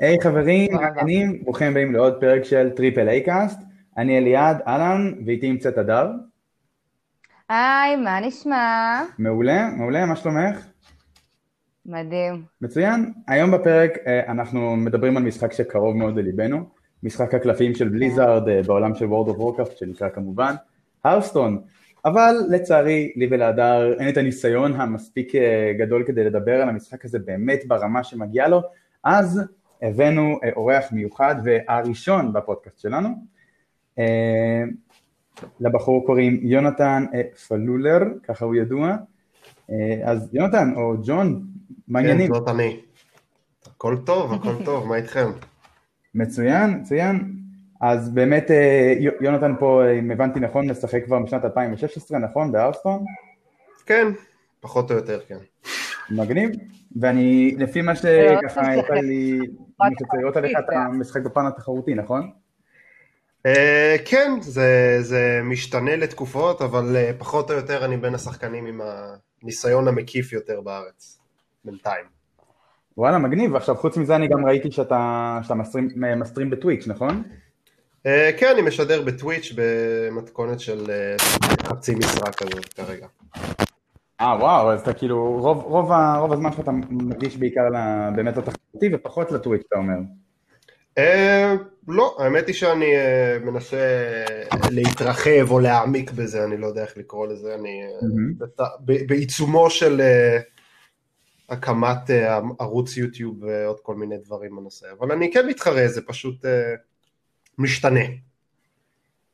[0.00, 3.60] היי hey, חברים, מה העניינים, ברוכים הבאים לעוד פרק של Triple A Cast.
[3.96, 6.10] אני אליעד, אהלן, ואיתי נמצאת הדר.
[7.48, 9.02] היי, מה נשמע?
[9.18, 10.66] מעולה, מעולה, מה שלומך?
[11.86, 12.42] מדהים.
[12.60, 13.12] מצוין.
[13.28, 16.64] היום בפרק אה, אנחנו מדברים על משחק שקרוב מאוד לליבנו,
[17.02, 20.54] משחק הקלפים של Blizzard אה, בעולם של World of Warcraft, שנקרא כמובן
[21.04, 21.62] Hearthstone.
[22.04, 27.18] אבל לצערי, לי ולהדר אין את הניסיון המספיק אה, גדול כדי לדבר על המשחק הזה
[27.18, 28.62] באמת ברמה שמגיעה לו,
[29.04, 29.40] אז
[29.82, 33.08] הבאנו אה, אורח מיוחד והראשון בפודקאסט שלנו.
[33.98, 34.62] אה,
[35.60, 37.04] לבחור קוראים יונתן
[37.48, 38.96] פלולר, ככה הוא ידוע.
[40.04, 41.42] אז יונתן, או ג'ון,
[41.88, 42.26] מה העניינים?
[42.26, 42.80] כן, זאת אני.
[43.66, 45.30] הכל טוב, הכל טוב, מה איתכם?
[46.14, 47.32] מצוין, מצוין.
[47.80, 52.52] אז באמת אה, יונתן פה, אם הבנתי נכון, משחק כבר משנת 2016, נכון?
[52.52, 53.04] בארסטון?
[53.86, 54.06] כן,
[54.60, 55.38] פחות או יותר, כן.
[56.10, 56.50] מגניב,
[57.00, 59.38] ואני, לפי מה שככה יצא לי,
[59.82, 62.30] אני רוצה לראות עליך, אתה משחק בפן התחרותי, נכון?
[63.46, 64.32] אה, כן,
[65.00, 68.80] זה משתנה לתקופות, אבל אה, פחות או יותר אני בין השחקנים עם
[69.42, 71.18] הניסיון המקיף יותר בארץ,
[71.64, 72.04] בינתיים.
[72.96, 75.40] וואלה, מגניב, עכשיו חוץ מזה אני גם ראיתי שאתה
[76.16, 77.22] מסטרים בטוויץ', נכון?
[78.06, 80.90] אה, כן, אני משדר בטוויץ' במתכונת של
[81.62, 83.06] חצי משרה כזאת כרגע.
[84.20, 87.68] אה וואו, אז אתה כאילו, רוב, רוב, רוב הזמן שאתה מגיש בעיקר
[88.16, 89.98] באמת לתחרותי ופחות לטוויץ' אתה אומר.
[90.98, 91.54] אה,
[91.88, 94.12] לא, האמת היא שאני אה, מנסה
[94.70, 98.38] להתרחב או להעמיק בזה, אני לא יודע איך לקרוא לזה, אני mm-hmm.
[98.38, 100.38] בת, ב, בעיצומו של אה,
[101.48, 106.44] הקמת אה, ערוץ יוטיוב ועוד כל מיני דברים בנושא, אבל אני כן מתחרה, זה פשוט...
[106.44, 106.74] אה,
[107.60, 108.00] משתנה.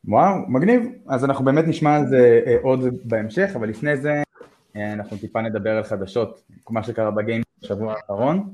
[0.05, 0.81] וואו, מגניב.
[1.07, 4.23] אז אנחנו באמת נשמע על זה אה, עוד בהמשך, אבל לפני זה
[4.93, 8.53] אנחנו טיפה נדבר על חדשות, מה שקרה בגיים בשבוע האחרון.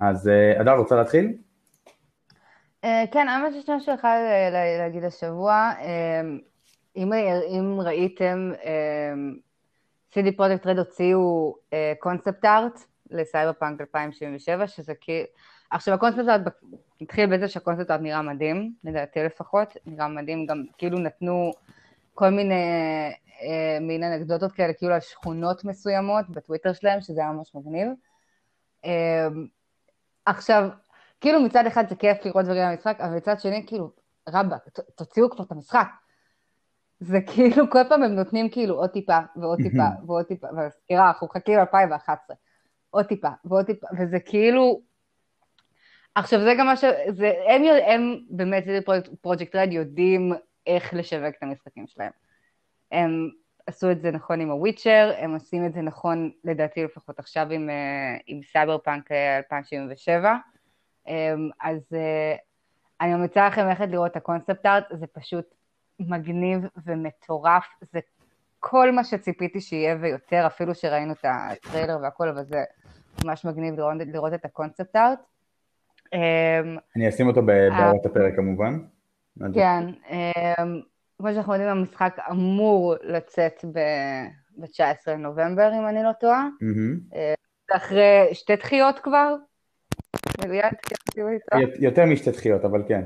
[0.00, 0.30] אז
[0.60, 1.32] אדר, אה, רוצה להתחיל?
[2.82, 4.18] כן, האמת שיש משהו אחד
[4.78, 5.72] להגיד השבוע.
[6.96, 8.52] אם, ראיתם,
[10.12, 11.54] CD פרויקט רד הוציאו
[11.98, 12.80] קונספט ארט
[13.10, 15.26] לסייבר פאנק 2077, שזה כאילו...
[15.70, 16.40] עכשיו הקונספט ארט
[17.00, 21.52] התחיל בזה שהקונספט ארט נראה מדהים, לדעתי לפחות, נראה מדהים, גם כאילו נתנו
[22.14, 22.54] כל מיני
[23.44, 27.88] אה, מין אנקדוטות כאלה, כאילו על שכונות מסוימות בטוויטר שלהם, שזה היה ממש מגניב.
[28.84, 29.28] אה,
[30.26, 30.68] עכשיו,
[31.20, 33.90] כאילו מצד אחד זה כיף לראות דברים במשחק, אבל מצד שני, כאילו,
[34.28, 35.86] רבאק, תוציאו כבר את המשחק.
[37.00, 41.26] זה כאילו, כל פעם הם נותנים כאילו עוד טיפה ועוד טיפה ועוד טיפה, ומזכירה, אנחנו
[41.26, 42.34] מחכים ל-2011,
[42.90, 44.80] עוד טיפה ועוד טיפה, וזה כאילו,
[46.14, 46.84] עכשיו זה גם מה ש...
[47.08, 48.78] זה, הם, הם באמת, CD
[49.20, 50.32] Projekt Red יודעים
[50.66, 52.10] איך לשווק את המשחקים שלהם.
[52.94, 53.30] הם
[53.66, 57.46] עשו את זה נכון עם ה Witcher, הם עושים את זה נכון לדעתי לפחות עכשיו
[57.50, 60.36] עם, אה, עם סייבר פאנק 2077.
[61.62, 62.36] אז אה,
[63.00, 65.54] אני ממליצה לכם ללכת לראות את ה concept art, זה פשוט
[66.00, 68.00] מגניב ומטורף, זה
[68.60, 72.64] כל מה שציפיתי שיהיה ויותר, אפילו שראינו את הטריילר והכל, אבל זה
[73.24, 75.18] ממש מגניב לראות, לראות את הקונספט ארט.
[76.12, 76.18] אמ,
[76.96, 78.78] אני אשים אותו בהערת הפרק כמובן.
[79.54, 80.80] כן, אמ,
[81.24, 86.48] כמו שאנחנו יודעים המשחק אמור לצאת ב-19 לנובמבר אם אני לא טועה.
[87.14, 87.34] אה,
[87.76, 89.34] אחרי שתי דחיות כבר.
[91.80, 93.02] יותר משתי דחיות אבל כן.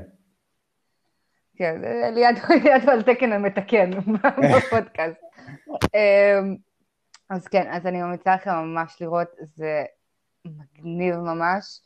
[1.55, 1.81] כן,
[2.13, 2.35] ליד
[2.91, 3.91] על תקן המתקן
[4.55, 5.21] בפודקאסט.
[5.69, 6.55] אמ,
[7.29, 9.83] אז כן, אז אני ממליצה לכם ממש לראות, זה
[10.45, 11.81] מגניב ממש.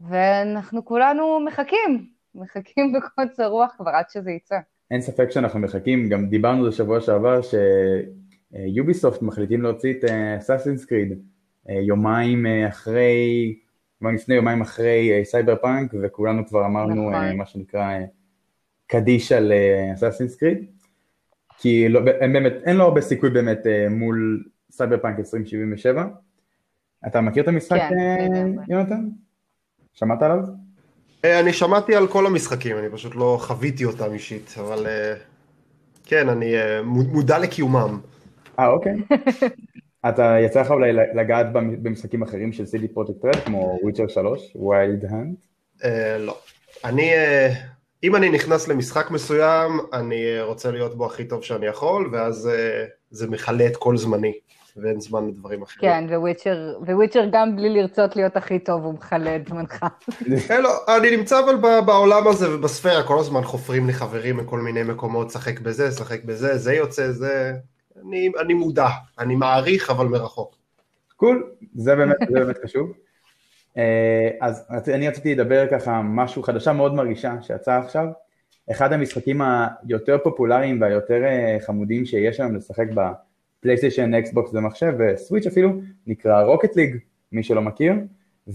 [0.00, 4.56] ואנחנו כולנו מחכים, מחכים בקוצר רוח כבר עד שזה יצא.
[4.90, 10.04] אין ספק שאנחנו מחכים, גם דיברנו על שבוע שעבר שיוביסופט מחליטים להוציא את
[10.38, 13.56] אסאסינס uh, קריד uh, יומיים אחרי,
[13.98, 17.36] כבר לפני יומיים אחרי סייבר פאנק, וכולנו כבר אמרנו נכון.
[17.36, 17.98] מה שנקרא
[18.86, 19.52] קדיש על
[19.94, 20.64] Assassin's Creed,
[21.58, 23.58] כי לא, אין, באמת, אין לו הרבה סיכוי באמת
[23.90, 26.06] מול סייבר פאנק 2077.
[27.06, 29.08] אתה מכיר את המשחק, כן, יונתן?
[29.92, 30.65] שמעת עליו?
[31.26, 35.14] אה, אני שמעתי על כל המשחקים, אני פשוט לא חוויתי אותם אישית, אבל אה,
[36.04, 38.00] כן, אני אה, מודע לקיומם.
[38.58, 38.94] אה, אוקיי.
[40.08, 45.04] אתה יצא לך אולי לגעת במשחקים אחרים של CD Projekt Red, כמו Witcher 3, Wild
[45.04, 45.34] Hunt?
[46.18, 46.38] לא.
[46.84, 47.10] אני,
[48.02, 52.50] אם אני נכנס למשחק מסוים, אני רוצה להיות בו הכי טוב שאני יכול, ואז
[53.10, 54.32] זה מכלה את כל זמני.
[54.82, 56.08] ואין זמן לדברים אחרים.
[56.08, 59.86] כן, Witcher, Witcher גם בלי לרצות להיות הכי טוב, הוא מכלה את זמנך.
[60.64, 65.30] לא, אני נמצא אבל בעולם הזה ובספירה, כל הזמן חופרים לי חברים מכל מיני מקומות,
[65.30, 67.52] שחק בזה, שחק בזה, זה יוצא, זה...
[68.08, 68.88] אני, אני מודע,
[69.18, 70.56] אני מעריך, אבל מרחוק.
[71.16, 72.92] Cool, זה באמת, זה באמת חשוב.
[74.40, 78.06] אז אני רציתי לדבר ככה משהו, חדשה מאוד מרגשת שיצאה עכשיו.
[78.70, 79.40] אחד המשחקים
[79.88, 81.22] היותר פופולריים והיותר
[81.66, 82.86] חמודים שיש היום לשחק
[83.60, 85.72] ב PlayStation, Xbox ומחשב ו Switch אפילו,
[86.06, 86.96] נקרא Rocket League,
[87.32, 87.94] מי שלא מכיר.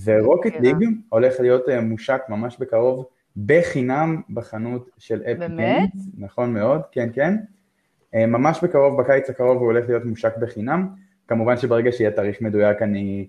[0.04, 0.76] ו Rocket League
[1.10, 3.06] הולך להיות מושק ממש בקרוב
[3.46, 5.90] בחינם בחנות של Epic באמת?
[6.18, 7.36] נכון מאוד, כן כן.
[8.16, 10.88] ממש בקרוב, בקיץ הקרוב הוא הולך להיות מושק בחינם.
[11.28, 13.28] כמובן שברגע שיהיה תאריך מדויק אני,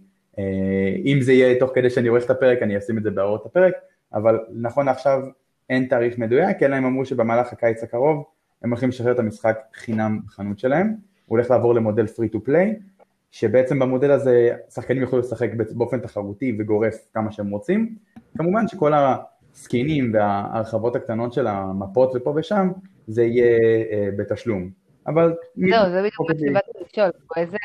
[1.05, 3.75] אם זה יהיה תוך כדי שאני עורך את הפרק אני אשים את זה בהערות הפרק,
[4.15, 5.23] אבל נכון לעכשיו
[5.71, 8.25] אין תאריך מדויק, אלא הם אמרו שבמהלך הקיץ הקרוב
[8.63, 10.95] הם הולכים לשחרר את המשחק חינם בחנות שלהם,
[11.33, 12.83] הוא הולך לעבור למודל free to play,
[13.31, 17.97] שבעצם במודל הזה שחקנים יוכלו לשחק באופן תחרותי וגורף כמה שהם רוצים,
[18.39, 22.71] כמובן שכל הסקינים וההרחבות הקטנות של המפות ופה ושם
[23.07, 23.59] זה יהיה
[23.93, 24.71] אה, בתשלום,
[25.07, 25.35] אבל...
[25.57, 27.57] זהו, זה בדיוק מה שבאתי לשאול, איזה,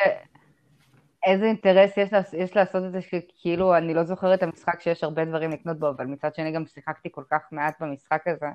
[1.26, 5.26] איזה אינטרס יש, יש לעשות את זה שכאילו אני לא זוכרת את המשחק שיש הרבה
[5.26, 8.48] דברים לקנות בו, אבל מצד שני גם שיחקתי כל כך מעט במשחק הזה.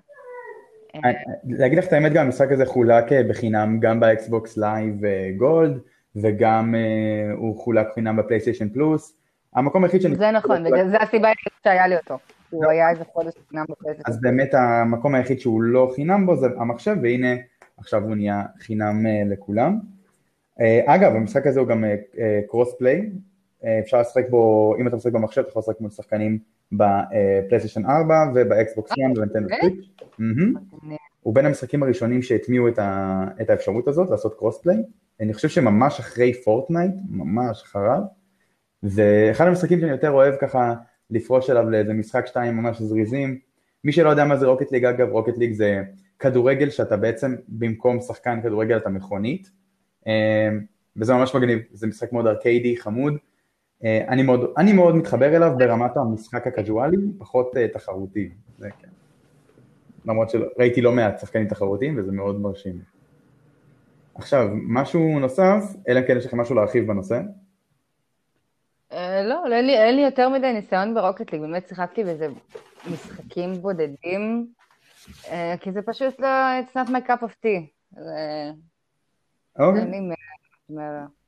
[1.45, 5.01] להגיד לך את האמת, גם המשחק הזה חולק אה, בחינם גם ב Xbox Live
[5.37, 5.79] Gold,
[6.17, 6.75] וגם
[7.37, 9.17] הוא חולק חינם ב PlayStation Plus.
[9.55, 10.15] המקום היחיד שאני...
[10.15, 12.19] זה נכון, בגלל זה הסיבה היחידה שהיה לי אותו.
[12.51, 14.11] הוא היה איזה חודש חינם ב PlayStation.
[14.11, 17.35] אז באמת המקום היחיד שהוא לא חינם בו זה המחשב, והנה
[17.77, 19.79] עכשיו הוא נהיה חינם לכולם.
[20.87, 21.85] אגב, המשחק הזה הוא גם
[22.49, 23.11] cross play,
[23.81, 26.39] אפשר לשחק בו, אם אתה משחק במחשב, אתה יכול לשחק מול שחקנים
[26.73, 29.87] ב PlayStation 4 וב Xbox 1 וב Nintendo Switch.
[31.21, 34.77] הוא בין המשחקים הראשונים שהטמיעו את, ה, את האפשרות הזאת לעשות cross play.
[35.21, 38.01] אני חושב שממש אחרי Fortnite, ממש אחריו,
[38.83, 40.75] זה אחד המשחקים שאני יותר אוהב ככה
[41.11, 43.39] לפרוש אליו לאיזה משחק שתיים ממש זריזים.
[43.85, 45.83] מי שלא יודע מה זה Rocket League, אגב, Rocket League זה
[46.19, 49.51] כדורגל שאתה בעצם במקום שחקן כדורגל אתה מכונית,
[50.97, 53.17] וזה ממש מגניב, זה משחק מאוד ארקיידי, חמוד.
[53.85, 58.89] אני מאוד, אני מאוד מתחבר אליו ברמת המשחק הקזואלי, פחות תחרותי, זה כן.
[60.05, 62.79] למרות שראיתי לא מעט שחקנים תחרותיים וזה מאוד מרשים.
[64.15, 67.21] עכשיו, משהו נוסף, אלא אם כן יש לכם משהו להרחיב בנושא?
[69.25, 72.29] לא, אין לי יותר מדי ניסיון ברוקט ליג, באמת שיחקתי באיזה
[72.93, 74.47] משחקים בודדים,
[75.61, 76.27] כי זה פשוט לא,
[76.61, 77.67] it's not my cup of tea.
[79.59, 80.11] אוקיי.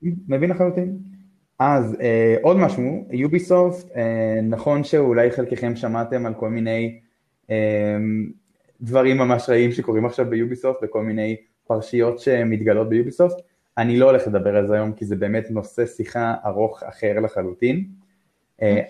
[0.03, 0.99] מבין לחלוטין.
[1.59, 1.97] אז
[2.43, 3.97] עוד משהו, יוביסופט,
[4.43, 7.01] נכון שאולי חלקכם שמעתם על כל מיני
[8.81, 11.37] דברים ממש רעים שקורים עכשיו ביוביסופט וכל מיני
[11.67, 13.37] פרשיות שמתגלות ביוביסופט,
[13.79, 17.85] אני לא הולך לדבר על זה היום כי זה באמת נושא שיחה ארוך אחר לחלוטין.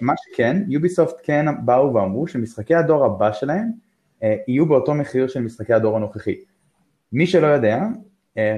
[0.00, 3.69] מה שכן, יוביסופט כן באו ואמרו שמשחקי הדור הבא שלהם
[4.22, 6.34] יהיו באותו מחיר של משחקי הדור הנוכחי.
[7.12, 7.81] מי שלא יודע,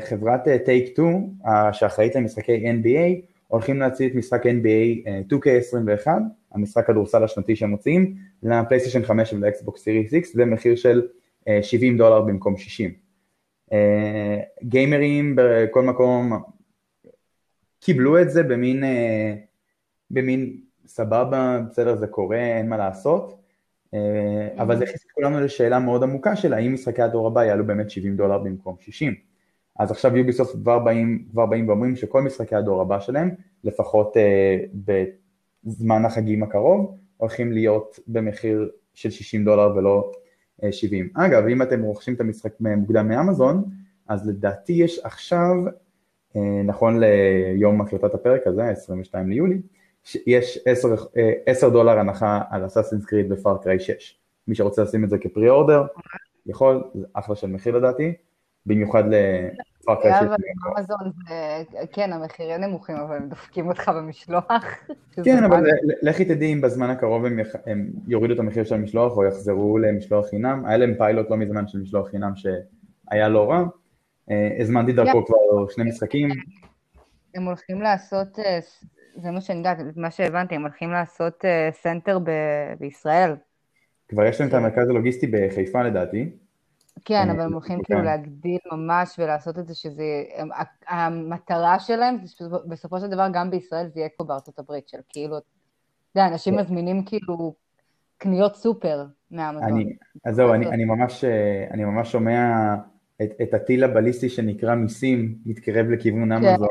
[0.00, 1.28] חברת טייק 2
[1.72, 6.08] שאחראית למשחקי NBA הולכים להציע את משחק NBA 2K21,
[6.52, 11.02] המשחק כדורסל השנתי שהם מוציאים, לפלייסטיישן 5 ולאקסבוקס סיריס X במחיר של
[11.62, 12.92] 70 דולר במקום 60.
[14.62, 16.32] גיימרים בכל מקום
[17.80, 18.84] קיבלו את זה במין,
[20.10, 20.56] במין
[20.86, 23.42] סבבה, בסדר זה קורה, אין מה לעשות,
[24.58, 27.90] אבל זה הכניס את כולנו לשאלה מאוד עמוקה של האם משחקי הדור הבא יעלו באמת
[27.90, 29.14] 70 דולר במקום 60.
[29.78, 33.30] אז עכשיו יוביסופט כבר באים, כבר באים ואומרים שכל משחקי הדור הבא שלהם,
[33.64, 34.16] לפחות
[35.64, 40.12] בזמן החגים הקרוב, הולכים להיות במחיר של 60 דולר ולא
[40.70, 41.08] 70.
[41.14, 43.64] אגב, אם אתם רוכשים את המשחק מוקדם מאמזון,
[44.08, 45.54] אז לדעתי יש עכשיו,
[46.64, 49.58] נכון ליום הקלטת הפרק הזה, 22 ליולי,
[50.26, 50.94] יש 10,
[51.46, 54.18] 10 דולר הנחה על אסאסינס קריד ופארקריי 6.
[54.48, 55.84] מי שרוצה לשים את זה כפרי אורדר,
[56.46, 58.12] יכול, זה אחלה של מחיר לדעתי,
[58.66, 60.22] במיוחד ל Far Cry 6.
[60.22, 60.36] אבל
[60.78, 61.12] אמזון,
[61.92, 64.44] כן, המחירים נמוכים, אבל הם דופקים אותך במשלוח.
[65.24, 65.64] כן, אבל
[66.02, 67.24] לכי תדעי אם בזמן הקרוב
[67.66, 71.68] הם יורידו את המחיר של המשלוח או יחזרו למשלוח חינם, היה להם פיילוט לא מזמן
[71.68, 73.64] של משלוח חינם שהיה לא רע,
[74.60, 76.28] הזמנתי דרכו כבר שני משחקים.
[77.34, 78.38] הם הולכים לעשות,
[79.16, 82.18] זה מה שאני יודעת, מה שהבנתי, הם הולכים לעשות center
[82.78, 83.34] בישראל.
[84.08, 86.30] כבר יש להם את המרכז הלוגיסטי בחיפה לדעתי.
[87.04, 90.04] כן, אבל הם הולכים כאילו להגדיל ממש ולעשות את זה שזה,
[90.88, 92.16] המטרה שלהם,
[92.68, 95.46] בסופו של דבר גם בישראל זה יהיה כמו בארצות הברית, של כאילו, אתה
[96.14, 97.54] יודע, אנשים מזמינים כאילו
[98.18, 99.82] קניות סופר מהאמזון.
[100.24, 100.54] אז זהו,
[101.70, 102.74] אני ממש שומע
[103.22, 106.68] את הטיל הבליסטי שנקרא מיסים מתקרב לכיוון אמזון.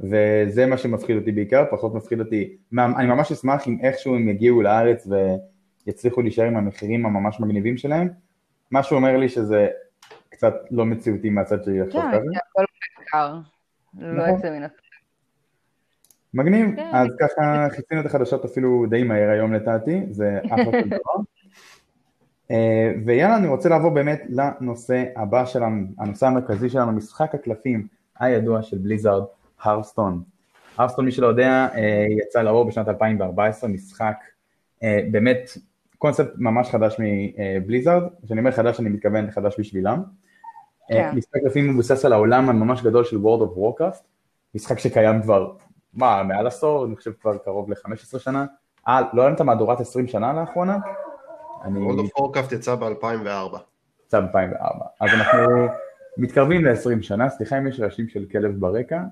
[0.00, 4.62] וזה מה שמפחיד אותי בעיקר, פחות מפחיד אותי, אני ממש אשמח אם איכשהו הם יגיעו
[4.62, 5.08] לארץ
[5.86, 8.08] ויצליחו להישאר עם המחירים הממש מגניבים שלהם,
[8.72, 9.68] משהו אומר לי שזה
[10.28, 12.20] קצת לא מציאותי מהצד שלי לחשוב כזה.
[12.20, 12.64] כן, כי הכל
[13.02, 13.34] יקר,
[13.98, 14.34] לא נכון.
[14.34, 14.84] יוצא מן הסתם.
[16.34, 16.90] מגניב, כן.
[16.92, 21.22] אז ככה חיצינו את החדשות אפילו די מהר היום לדעתי, זה אחלה של דבר.
[22.50, 27.86] אה, ויאללה, אני רוצה לעבור באמת לנושא הבא שלנו, הנושא המרכזי שלנו, משחק הקלפים
[28.18, 29.22] הידוע של בליזארד,
[29.62, 30.22] הרסטון.
[30.78, 34.16] הרסטון, מי שלא יודע, אה, יצא לאור בשנת 2014, משחק
[34.82, 35.50] אה, באמת
[36.04, 40.02] קונספט ממש חדש מבליזארד, כשאני אומר חדש אני מתכוון חדש בשבילם.
[40.88, 41.10] כן.
[41.14, 44.02] משחק קלפים מבוסס על העולם הממש גדול של World of Warcraft,
[44.54, 45.52] משחק שקיים כבר,
[45.94, 48.46] מה, מעל עשור, אני חושב כבר קרוב ל-15 שנה.
[48.88, 50.78] אה, לא היה את המהדורת 20 שנה לאחרונה?
[51.64, 51.88] אני...
[51.88, 53.58] World of Warcraft יצא ב-2004.
[54.06, 54.84] יצא ב-2004.
[55.00, 55.66] אז אנחנו
[56.18, 59.02] מתקרבים ל-20 שנה, סליחה אם יש רעשים של כלב ברקע.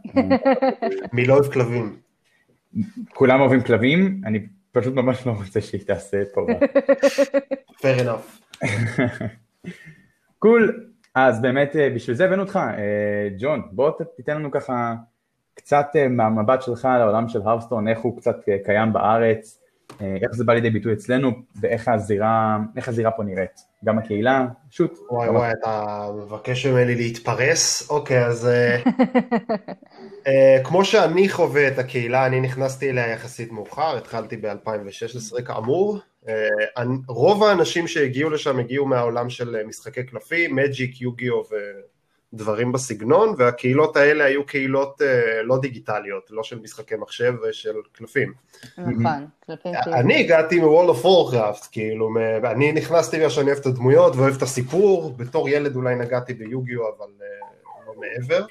[1.12, 1.96] מי לא אוהב כלבים?
[3.14, 6.46] כולם אוהבים כלבים, אני פשוט ממש לא רוצה שהיא תעשה פה.
[7.82, 8.64] fair enough.
[10.38, 14.94] קול, אז באמת אה, בשביל זה הבאנו אותך, אה, ג'ון, בוא תיתן לנו ככה
[15.54, 19.61] קצת אה, מהמבט שלך לעולם של הרסטון, איך הוא קצת קיים בארץ,
[20.00, 24.98] איך זה בא לידי ביטוי אצלנו, ואיך הזירה, הזירה פה נראית, גם הקהילה, פשוט.
[25.10, 27.90] וואי וואי, אתה מבקש ממני להתפרס?
[27.90, 28.88] אוקיי, אז uh,
[30.26, 30.28] uh,
[30.64, 35.98] כמו שאני חווה את הקהילה, אני נכנסתי אליה יחסית מאוחר, התחלתי ב-2016 כאמור.
[36.24, 36.28] Uh,
[37.08, 41.54] רוב האנשים שהגיעו לשם הגיעו מהעולם של משחקי קלפים, Magic, Yu-Gi-Oh ו...
[42.34, 45.04] דברים בסגנון, והקהילות האלה היו קהילות uh,
[45.42, 48.32] לא דיגיטליות, לא של משחקי מחשב ושל קלפים.
[48.78, 52.10] נכון, קלפים אני הגעתי מ World of Warcraft, כאילו,
[52.44, 56.80] אני נכנסתי בגלל שאני אוהב את הדמויות ואוהב את הסיפור, בתור ילד אולי נגעתי ביוגיו,
[56.88, 58.46] אבל uh, לא מעבר,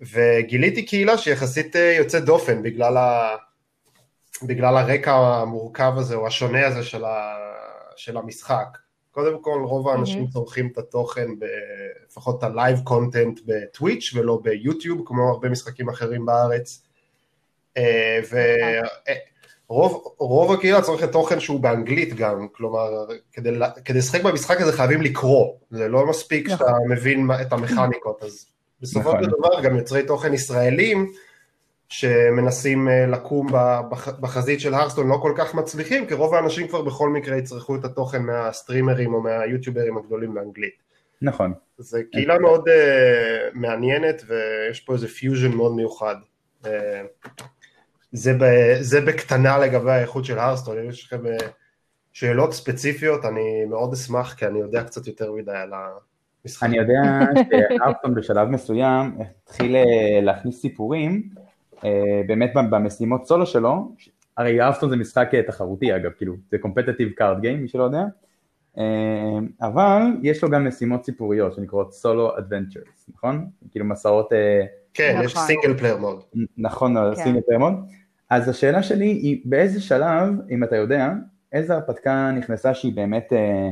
[0.00, 3.36] וגיליתי קהילה שיחסית uh, יוצאת דופן בגלל, ה...
[4.42, 7.36] בגלל הרקע המורכב הזה, או השונה הזה של, ה...
[7.96, 8.78] של המשחק.
[9.16, 10.32] קודם כל רוב האנשים mm-hmm.
[10.32, 11.44] צורכים את התוכן, ב,
[12.06, 16.82] לפחות את ה live content ב Twitch ולא ב YouTube, כמו הרבה משחקים אחרים בארץ.
[17.76, 18.20] אה,
[19.70, 23.50] ורוב הקהילה צורכת תוכן שהוא באנגלית גם, כלומר, כדי,
[23.84, 26.92] כדי לשחק במשחק הזה חייבים לקרוא, זה לא מספיק שאתה נכון.
[26.92, 28.46] מבין את המכניקות, אז
[28.80, 29.30] בסופו של נכון.
[29.38, 31.12] דבר גם יוצרי תוכן ישראלים,
[31.88, 33.46] שמנסים אה, לקום
[34.20, 37.84] בחזית של Hearthstone לא כל כך מצליחים, כי רוב האנשים כבר בכל מקרה יצרכו את
[37.84, 40.86] התוכן מהסטרימרים או מהיוטיוברים הגדולים באנגלית.
[41.22, 41.52] נכון.
[41.78, 42.72] זה קהילה מאוד uh,
[43.54, 46.16] מעניינת ויש פה איזה פיוז'ן מאוד מיוחד.
[46.64, 46.68] Uh,
[48.12, 48.44] זה, ב,
[48.80, 51.42] זה בקטנה לגבי האיכות של Hearthstone, אם יש לכם uh,
[52.12, 55.72] שאלות ספציפיות, אני מאוד אשמח, כי אני יודע קצת יותר מדי על
[56.44, 56.66] המשחק.
[56.66, 57.00] אני יודע
[57.78, 59.76] ש Hearthstone בשלב מסוים התחיל
[60.22, 61.28] להכניס סיפורים,
[62.26, 63.92] באמת במשימות סולו שלו,
[64.36, 68.04] הרי Hearthstone זה משחק אה, תחרותי אגב, כאילו זה competitive card game מי שלא יודע,
[68.78, 73.46] אה, אבל יש לו גם משימות סיפוריות שנקראות solo adventures, נכון?
[73.70, 74.32] כאילו מסעות...
[74.94, 76.22] כן, יש single player mode.
[76.58, 77.74] נכון, single player mode.
[78.30, 81.12] אז השאלה שלי היא באיזה שלב, אם אתה יודע,
[81.52, 83.70] איזה הרפתקה נכנסה שהיא באמת אה,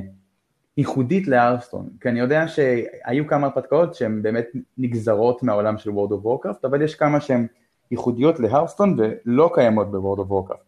[0.76, 4.46] ייחודית ל Hearthstone, כי אני יודע שהיו כמה הרפתקאות שהן באמת
[4.78, 7.46] נגזרות מהעולם של World of Warcraft, אבל יש כמה שהן
[7.94, 10.62] ייחודיות ל Hearthstone ולא קיימות ב World of Warcraft.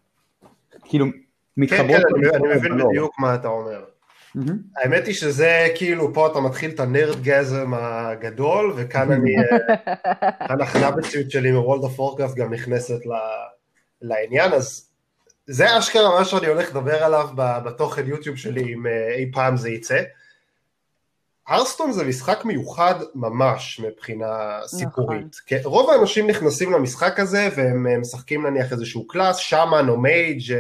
[0.85, 1.06] כאילו,
[1.56, 1.97] מתחברות...
[1.97, 3.85] כן, כן, אני מבין בדיוק מה אתה אומר.
[4.76, 9.35] האמת היא שזה כאילו פה אתה מתחיל את ה nerdgasm הגדול וכאן אני,
[10.49, 12.99] כאן החנוניות שלי מ World of Warcraft גם נכנסת
[14.02, 14.90] לעניין אז
[15.47, 19.71] זה אשכרה מה שאני הולך לדבר עליו בתוכן YouTube שלי אם אה, אי פעם זה
[19.71, 20.02] יצא.
[21.48, 25.36] Hearthstone זה משחק מיוחד ממש מבחינה סיפורית.
[25.50, 25.72] נכון.
[25.72, 30.54] רוב האנשים נכנסים למשחק הזה והם משחקים נניח איזשהו class, shaman או mage,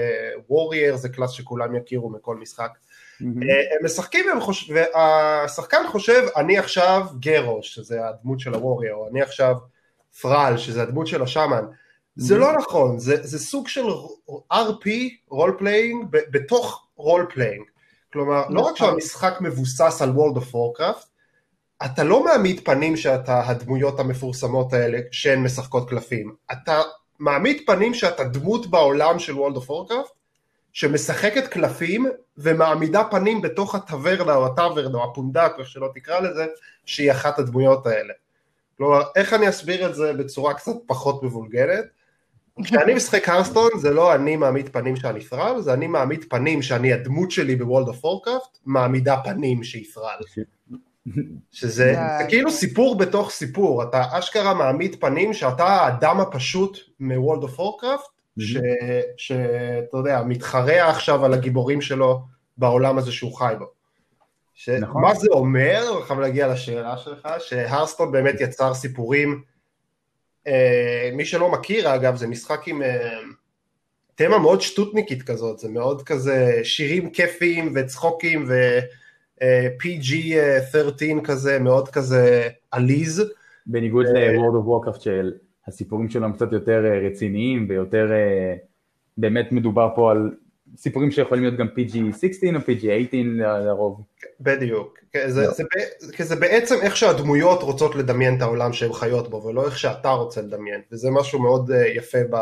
[0.48, 2.70] warrior זה class שכולם יכירו מכל משחק.
[2.70, 3.24] Mm-hmm.
[3.24, 4.70] הם משחקים והם חוש...
[4.70, 9.56] והשחקן חושב אני עכשיו Garrosh שזה הדמות של ה warrior, או אני עכשיו
[10.20, 11.64] Thrall שזה הדמות של ה shaman.
[11.64, 11.76] Mm-hmm.
[12.16, 13.86] זה לא נכון, זה, זה סוג של
[14.52, 14.88] RP,
[15.28, 17.64] role playing, בתוך role playing.
[18.12, 18.90] כלומר, לא רק נכון.
[18.90, 21.06] שהמשחק מבוסס על World of Warcraft,
[21.84, 26.34] אתה לא מעמיד פנים שאתה הדמויות המפורסמות האלה שהן משחקות קלפים.
[26.52, 26.82] אתה
[27.18, 30.12] מעמיד פנים שאתה דמות בעולם של World of Warcraft,
[30.72, 32.06] שמשחקת קלפים
[32.38, 36.46] ומעמידה פנים בתוך הטברנה או הטברנה או הפונדק, איך שלא תקרא לזה,
[36.84, 38.14] שהיא אחת הדמויות האלה.
[38.76, 41.84] כלומר, איך אני אסביר את זה בצורה קצת פחות מבולגנת?
[42.64, 46.92] כשאני משחק Hearthstone זה לא אני מעמיד פנים שאני Thrall, זה אני מעמיד פנים שאני
[46.92, 50.16] הדמות שלי ב World of Warcraft, מעמידה פנים שהיא Thrall.
[51.52, 51.96] שזה
[52.28, 58.04] כאילו סיפור בתוך סיפור, אתה אשכרה מעמיד פנים שאתה האדם הפשוט מ World of Warcraft,
[59.16, 62.20] שאתה יודע, מתחרע עכשיו על הגיבורים שלו
[62.56, 63.66] בעולם הזה שהוא חי בו.
[64.54, 64.68] ש...
[64.68, 65.02] נכון.
[65.02, 69.42] מה זה אומר, אני חייב להגיע לשאלה שלך, שהרסטון באמת יצר סיפורים
[71.12, 72.82] מי שלא מכיר אגב, זה משחק עם
[74.14, 83.22] תמה מאוד שטותניקית כזאת, זה מאוד כזה שירים כיפיים וצחוקים ו-PG-13 כזה, מאוד כזה עליז.
[83.66, 85.32] בניגוד ל-World of Warcraft של
[85.68, 88.10] הסיפורים שלו הם קצת יותר רציניים ויותר,
[89.18, 90.30] באמת מדובר פה על
[90.76, 93.16] סיפורים שיכולים להיות גם PG-16 או PG-18
[93.66, 94.02] לרוב.
[94.40, 95.64] בדיוק, זה, זה,
[95.98, 100.10] זה, זה בעצם איך שהדמויות רוצות לדמיין את העולם שהן חיות בו ולא איך שאתה
[100.10, 102.36] רוצה לדמיין וזה משהו מאוד יפה ב,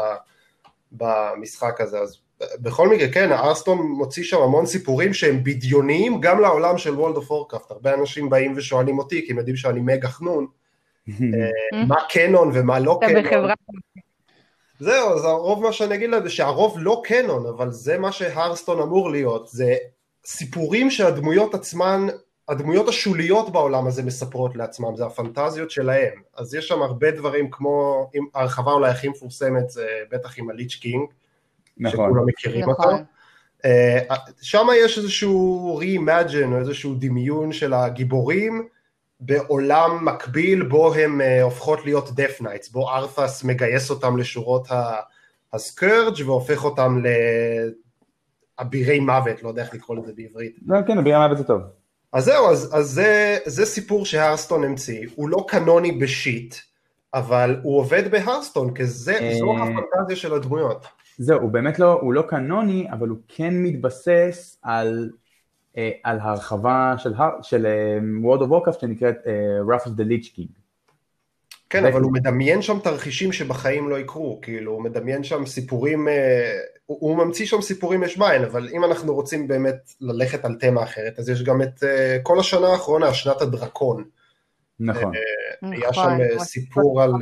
[0.92, 1.98] במשחק הזה.
[1.98, 2.18] אז
[2.60, 7.30] בכל מקרה כן הארסטון מוציא שם המון סיפורים שהם בדיוניים גם לעולם של וולד אוף
[7.30, 10.46] אורקראפט הרבה אנשים באים ושואלים אותי כי הם יודעים שאני מגה חנון
[11.88, 13.50] מה קנון ומה לא קנון
[14.78, 18.80] זהו, אז הרוב מה שאני אגיד להם זה שהרוב לא קנון, אבל זה מה שהרסטון
[18.80, 19.76] אמור להיות, זה
[20.26, 22.06] סיפורים שהדמויות עצמן,
[22.48, 28.10] הדמויות השוליות בעולם הזה מספרות לעצמם, זה הפנטזיות שלהם, אז יש שם הרבה דברים כמו,
[28.34, 31.08] ההרחבה אולי הכי מפורסמת זה בטח עם הליץ' קינג,
[31.78, 32.94] נכון, שכולם מכירים נכון.
[32.94, 33.04] אותו,
[34.40, 38.68] שם יש איזשהו re-imagine או איזשהו דמיון של הגיבורים,
[39.26, 44.68] בעולם מקביל בו הן uh, הופכות להיות death knights, בו Arthas מגייס אותם לשורות
[45.52, 47.02] ה Scourge והופך אותם
[48.60, 50.56] לאבירי מוות, לא יודע איך לקרוא לזה בעברית.
[50.66, 51.62] לא, כן, אבירי מוות זה טוב.
[52.12, 56.54] אז זהו, אז, אז זה, זה סיפור ש Hearthstone המציא, הוא לא קנוני ב shit,
[57.14, 60.86] אבל הוא עובד ב Hearthstone, כי זה, זו אה, הפנטזיה של הדמויות.
[61.18, 65.23] זהו, הוא באמת לא, הוא לא קנוני, אבל הוא כן מתבסס על אה,
[66.02, 67.12] על הרחבה של,
[67.42, 69.32] של אה, World of Warcraft שנקראת אה,
[69.66, 70.48] Wrath of the Lich King.
[71.70, 76.08] כן, אבל הוא מדמיין שם תרחישים שבחיים לא יקרו, כאילו, הוא מדמיין שם סיפורים,
[76.86, 80.82] הוא, הוא ממציא שם סיפורים יש מאין, אבל אם אנחנו רוצים באמת ללכת על תמה
[80.82, 81.82] אחרת, אז יש גם את
[82.22, 84.04] כל השנה האחרונה, שנת הדרקון.
[84.80, 85.12] נכון.
[85.62, 86.44] היה שם נכון.
[86.44, 87.12] סיפור על,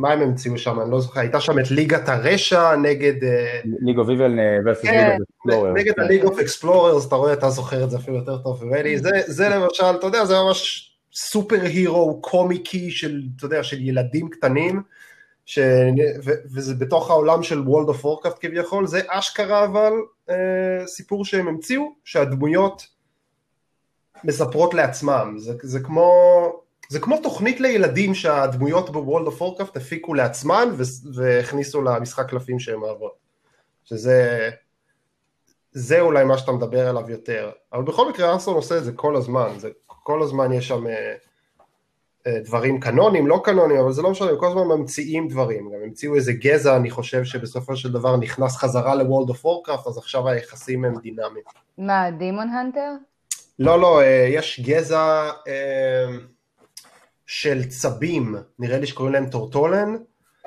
[0.00, 3.14] מה הם המציאו שם, אני לא זוכר, הייתה שם את ליגת הרשע נגד...
[3.80, 5.76] League of Evil versus League of Explorers.
[5.76, 8.98] נגד ה League of Explorers, אתה רואה, אתה זוכר את זה אפילו יותר טוב ממני,
[9.26, 14.82] זה למשל, אתה יודע, זה ממש super hero קומיקי של, אתה יודע, של ילדים קטנים,
[15.46, 15.58] ש...
[16.24, 16.30] ו...
[16.54, 19.92] וזה בתוך העולם של World of Warcraft כביכול, זה אשכרה אבל
[20.30, 22.86] אה, סיפור שהם המציאו, שהדמויות
[24.24, 26.12] מספרות לעצמם, זה, זה כמו...
[26.90, 30.68] זה כמו תוכנית לילדים שהדמויות ב World of Warcraft הפיקו לעצמן
[31.14, 33.12] והכניסו למשחק קלפים שהם אוהבות.
[33.84, 34.50] שזה
[35.72, 37.50] זה אולי מה שאתה מדבר עליו יותר.
[37.72, 41.14] אבל בכל מקרה הארסטון עושה את זה כל הזמן, זה, כל הזמן יש שם אה,
[42.26, 46.14] אה, דברים קאנוניים, לא קאנוניים, אבל זה לא משנה, כל הזמן ממציאים דברים, גם המציאו
[46.14, 50.28] איזה גזע, אני חושב שבסופו של דבר נכנס חזרה ל World of Warcraft, אז עכשיו
[50.28, 51.44] היחסים הם דינמיים.
[51.78, 52.92] מה, Demon Hunter?
[53.58, 55.30] לא, לא, אה, יש גזע...
[55.48, 56.06] אה,
[57.32, 59.96] של צבים, נראה לי שקוראים להם Tortollan.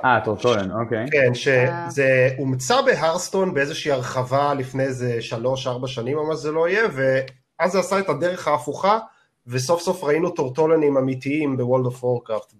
[0.05, 1.05] אה, Tortollan, אוקיי.
[1.11, 6.87] כן, שזה הומצא בהארסטון באיזושהי הרחבה לפני איזה שלוש-ארבע שנים או מה זה לא יהיה,
[6.93, 8.99] ואז זה עשה את הדרך ההפוכה,
[9.47, 12.53] וסוף סוף ראינו טורטולנים אמיתיים ב World of Warcraft,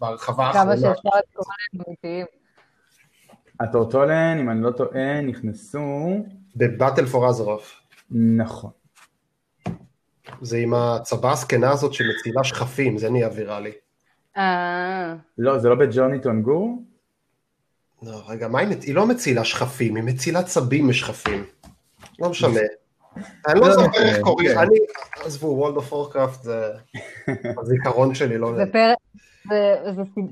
[0.00, 0.64] בהרחבה האחרונה.
[0.64, 2.26] כמה שאפשר לקרוא להם אמיתיים.
[3.60, 6.16] ה Tortollan, אם אני לא טועה, נכנסו...
[6.56, 7.80] ב Battle for Azeroth.
[8.10, 8.70] נכון.
[10.42, 13.72] זה עם הצבא הזקנה הזאת שמצילה שכפים, זה נהיה ויראלי.
[14.36, 15.14] אה...
[15.38, 16.82] לא, זה לא בג'וני טונגור?
[18.02, 21.44] לא, רגע, מה היא, היא לא מצילה שכפים, היא מצילה צבים משכפים.
[22.18, 22.60] לא משנה.
[23.48, 24.58] אני לא זוכר איך קוראים, כן.
[24.58, 24.78] אני,
[25.24, 26.72] עזבו, וולד אוף אורקראפט זה
[27.60, 28.52] הזיכרון שלי, לא...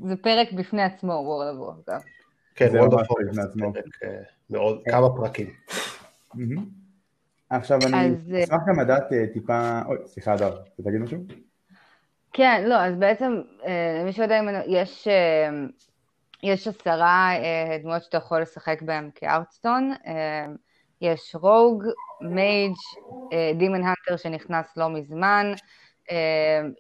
[0.09, 2.07] זה פרק בפני עצמו, וולד אוף אורקראפט.
[2.55, 3.57] כן, וולד אוף אורקראפט,
[4.51, 5.51] מאוד, כמה פרקים.
[7.51, 11.19] עכשיו אני אה, אשמח גם לדעת אה, טיפה, אוי, סליחה, אדר, אתה תגיד משהו?
[12.33, 15.09] כן, לא, אז בעצם, אה, למי שיודע, יש,
[16.43, 17.31] יש עשרה
[17.83, 19.93] דמויות שאתה יכול לשחק בהן כארטסטון,
[21.01, 21.85] יש רוג,
[22.21, 22.75] מייג',
[23.59, 25.53] דימן הנטר שנכנס לא מזמן,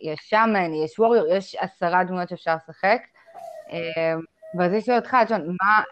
[0.02, 3.00] יש שמן, יש ווריור, יש עשרה דמויות שאפשר לשחק.
[4.58, 5.82] ואז יש לי אותך, ג'ון, מה,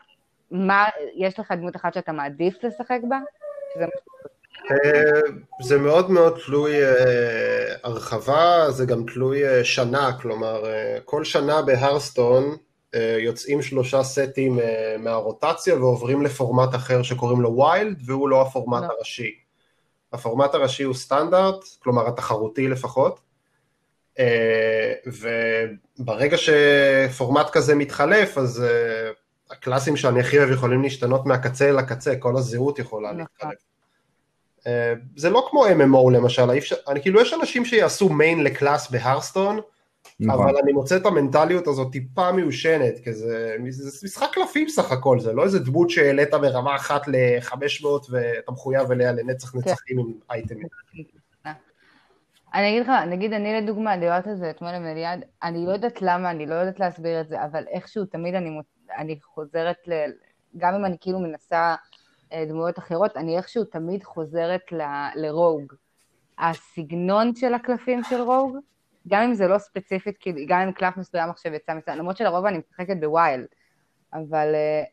[0.51, 0.85] מה,
[1.15, 3.19] יש לך דמות אחת שאתה מעדיף לשחק בה?
[3.75, 3.89] שזה אה,
[5.63, 10.65] זה מאוד מאוד תלוי אה, הרחבה, זה גם תלוי אה, שנה, כלומר
[11.05, 12.57] כל שנה בהרסטון
[13.19, 14.59] יוצאים שלושה סטים
[14.99, 18.87] מהרוטציה ועוברים לפורמט אחר שקוראים לו ויילד והוא לא הפורמט לא.
[18.87, 19.35] הראשי.
[20.13, 23.21] הפורמט הראשי הוא סטנדרט, כלומר התחרותי לפחות,
[25.07, 28.65] וברגע שפורמט כזה מתחלף אז
[29.51, 33.21] הקלאסים שאני הכי אוהב יכולים להשתנות מהקצה אל הקצה, כל הזהות יכולה נכון.
[33.21, 33.74] להתחלף.
[35.17, 36.43] זה לא כמו MMO למשל,
[36.89, 39.61] אני, כאילו יש אנשים שיעשו מיין לקלאס בהרסטון,
[40.21, 40.49] נכון.
[40.49, 45.21] אבל אני מוצא את המנטליות הזאת טיפה מיושנת, כי זה, זה משחק קלפים סך הכל,
[45.21, 49.59] זה לא איזה דמות שהעלית ברמה אחת ל-500 ואתה מחויב אליה לנצח כן.
[49.59, 50.67] נצחים עם אייטמים.
[52.55, 56.03] אני אגיד לך, נגיד אני לדוגמה, דיברת על זה אתמול עם אליעד, אני לא יודעת
[56.03, 58.59] למה, אני לא יודעת להסביר את זה, אבל איכשהו תמיד אני,
[58.99, 59.93] אני חוזרת, ל,
[60.57, 61.75] גם אם אני כאילו מנסה אה,
[62.49, 64.83] דמויות אחרות, אני איכשהו תמיד חוזרת ל,
[65.15, 65.73] לרוג.
[66.39, 68.57] הסגנון של הקלפים של רוג,
[69.09, 72.47] גם אם זה לא ספציפית, כאילו, גם אם קלף מסוים עכשיו יצא מסוים, למרות שלרוב
[72.47, 73.47] אני משחקת בוויילד,
[74.13, 74.89] אבל uh,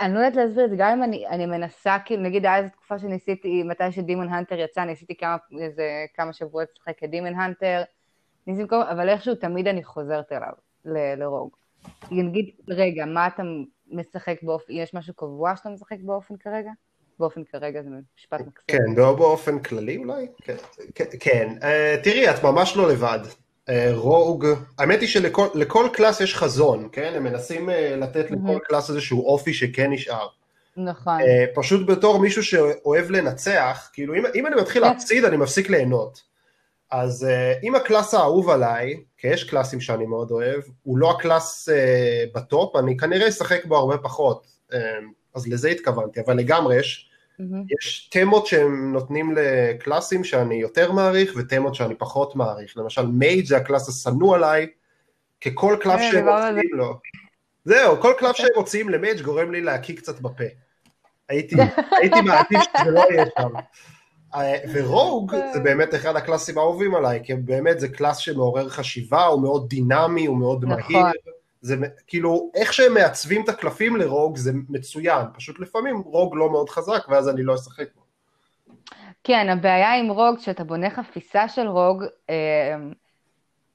[0.00, 2.68] אני לא יודעת להסביר את זה, גם אם אני, אני מנסה, כאילו, נגיד היה איזו
[2.68, 7.82] תקופה שניסיתי, מתי שדימון הנטר יצא, ניסיתי כמה, איזה, כמה שבועות לשחק כדימון הנטר,
[8.46, 10.52] ניסיתי כל, אבל איכשהו תמיד אני חוזרת אליו,
[10.84, 11.56] ל, ל Rogue.
[12.10, 13.42] נגיד, רגע, מה אתה
[13.92, 16.70] משחק באופן, יש משהו קבוע שאתה משחק באופן כרגע?
[17.18, 18.64] באופן כרגע זה משפט מקסים.
[18.66, 20.26] כן, באופן כללי אולי?
[20.42, 20.56] כן,
[20.94, 21.04] כן.
[21.20, 21.48] כן.
[21.60, 23.18] Uh, תראי, את ממש לא לבד.
[23.68, 24.46] Uh, Rogue,
[24.78, 27.12] האמת היא שלכל class יש חזון, כן?
[27.16, 28.30] הם מנסים uh, לתת.
[28.30, 30.28] לכל class איזשהו אופי שכן נשאר.
[30.76, 31.18] נכון.
[31.54, 36.31] פשוט בתור מישהו שאוהב לנצח, כאילו אם, אם אני מתחיל להפסיד אני מפסיק ליהנות.
[36.92, 41.10] אז uh, אם ה class האהוב עליי, כי יש classים שאני מאוד אוהב, הוא לא
[41.10, 41.72] ה class uh,
[42.34, 44.46] ב top, אני כנראה אשחק בו הרבה פחות.
[44.72, 44.76] Uh,
[45.34, 47.74] אז לזה התכוונתי, אבל לגמרי יש, mm-hmm.
[47.78, 53.46] יש תמות שהם נותנים ל classים שאני יותר מעריך ותמות שאני פחות מעריך, למשל Mage
[53.46, 54.66] זה ה class השנוא עליי,
[55.40, 56.98] ככל קלף שהם מוציאים לו.
[57.64, 60.44] זהו, כל קלף שהם מוציאים ל Mage גורם לי להקיא קצת בפה.
[61.28, 61.56] הייתי,
[62.00, 63.48] הייתי מעדיף שזה לא יהיה שם.
[64.34, 69.42] אה, ורוג זה באמת אחד הקלאסים האהובים עליי, כי באמת זה קלאס שמעורר חשיבה, הוא
[69.42, 71.02] מאוד דינמי, הוא מאוד נכון.
[71.02, 71.12] מהיר.
[71.62, 76.70] זה כאילו, איך שהם מעצבים את הקלפים לרוג זה מצוין, פשוט לפעמים רוג לא מאוד
[76.70, 78.02] חזק ואז אני לא אשחק בו.
[79.24, 82.76] כן, הבעיה עם רוג, כשאתה בונה חפיסה של רוג, אה,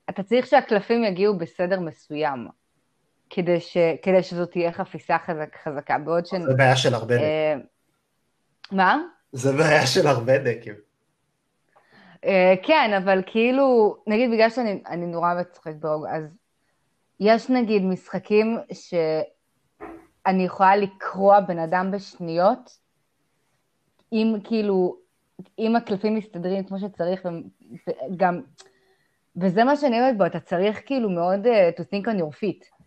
[0.09, 2.47] אתה צריך שהקלפים יגיעו בסדר מסוים,
[3.29, 6.29] כדי, ש, כדי שזאת תהיה חפיסה חזק, חזקה, בעוד ש...
[6.29, 7.55] זה בעיה של הרבה אה.
[8.71, 8.97] מה?
[9.31, 10.73] זה בעיה של הרבה דקים.
[12.25, 16.23] אה, כן, אבל כאילו, נגיד בגלל שאני נורא מצחק ברוג, אז
[17.19, 22.77] יש נגיד משחקים שאני יכולה לקרוע בן אדם בשניות,
[24.13, 24.97] אם כאילו,
[25.59, 27.27] אם הקלפים מסתדרים כמו שצריך,
[27.87, 28.41] וגם,
[29.35, 32.77] וזה מה שאני אוהבת בו, אתה צריך כאילו מאוד uh, to think on your feet.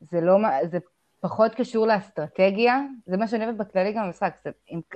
[0.00, 0.38] זה לא,
[0.70, 0.78] זה
[1.20, 4.36] פחות קשור לאסטרטגיה, זה מה שאני אוהבת בכללי גם במשחק,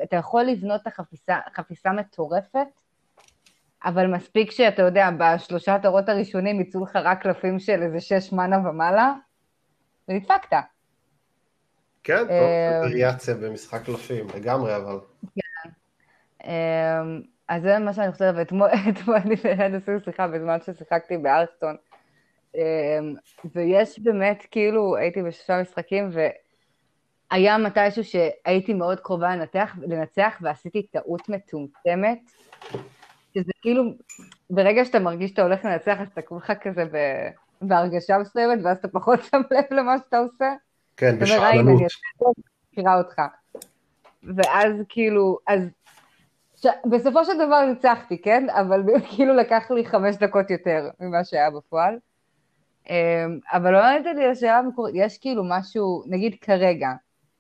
[0.03, 2.67] אתה יכול לבנות את החפיסה, חפיסה מטורפת,
[3.85, 8.69] אבל מספיק שאתה יודע, בשלושה תורות הראשונים יצאו לך רק קלפים של איזה שש מנה
[8.69, 9.13] ומעלה,
[10.09, 10.57] ונדפקת.
[12.05, 14.99] כן, טוב, אה, וריאציה במשחק קלפים, לגמרי אבל.
[15.23, 15.71] כן.
[16.45, 17.03] אה,
[17.49, 18.69] אז זה מה שאני חושבת, ואתמול
[19.17, 21.77] אני עשינו שיחה בזמן ששיחקתי בארסטון,
[23.55, 26.11] ויש באמת, כאילו, הייתי בשלושה משחקים,
[27.31, 32.19] והיה מתישהו שהייתי מאוד קרובה לנצח, לנצח ועשיתי טעות מטומטמת,
[33.35, 33.83] שזה כאילו,
[34.51, 36.85] ברגע שאתה מרגיש שאתה הולך לנצח, אז אתה כולך כזה
[37.61, 40.55] בהרגשה מסוימת, ואז אתה פחות שם לב למה שאתה עושה.
[40.97, 41.81] כן, בשאלנות.
[41.81, 41.87] אני
[42.73, 43.23] מכירה אותך.
[44.23, 45.61] ואז כאילו, אז
[46.57, 46.67] ש...
[46.91, 48.47] בסופו של דבר ניצחתי, כן?
[48.51, 51.99] אבל כאילו לקח לי חמש דקות יותר ממה שהיה בפועל.
[52.91, 56.89] אמ, אבל לא ענית לי לשאלה המקורית, יש כאילו משהו, נגיד כרגע,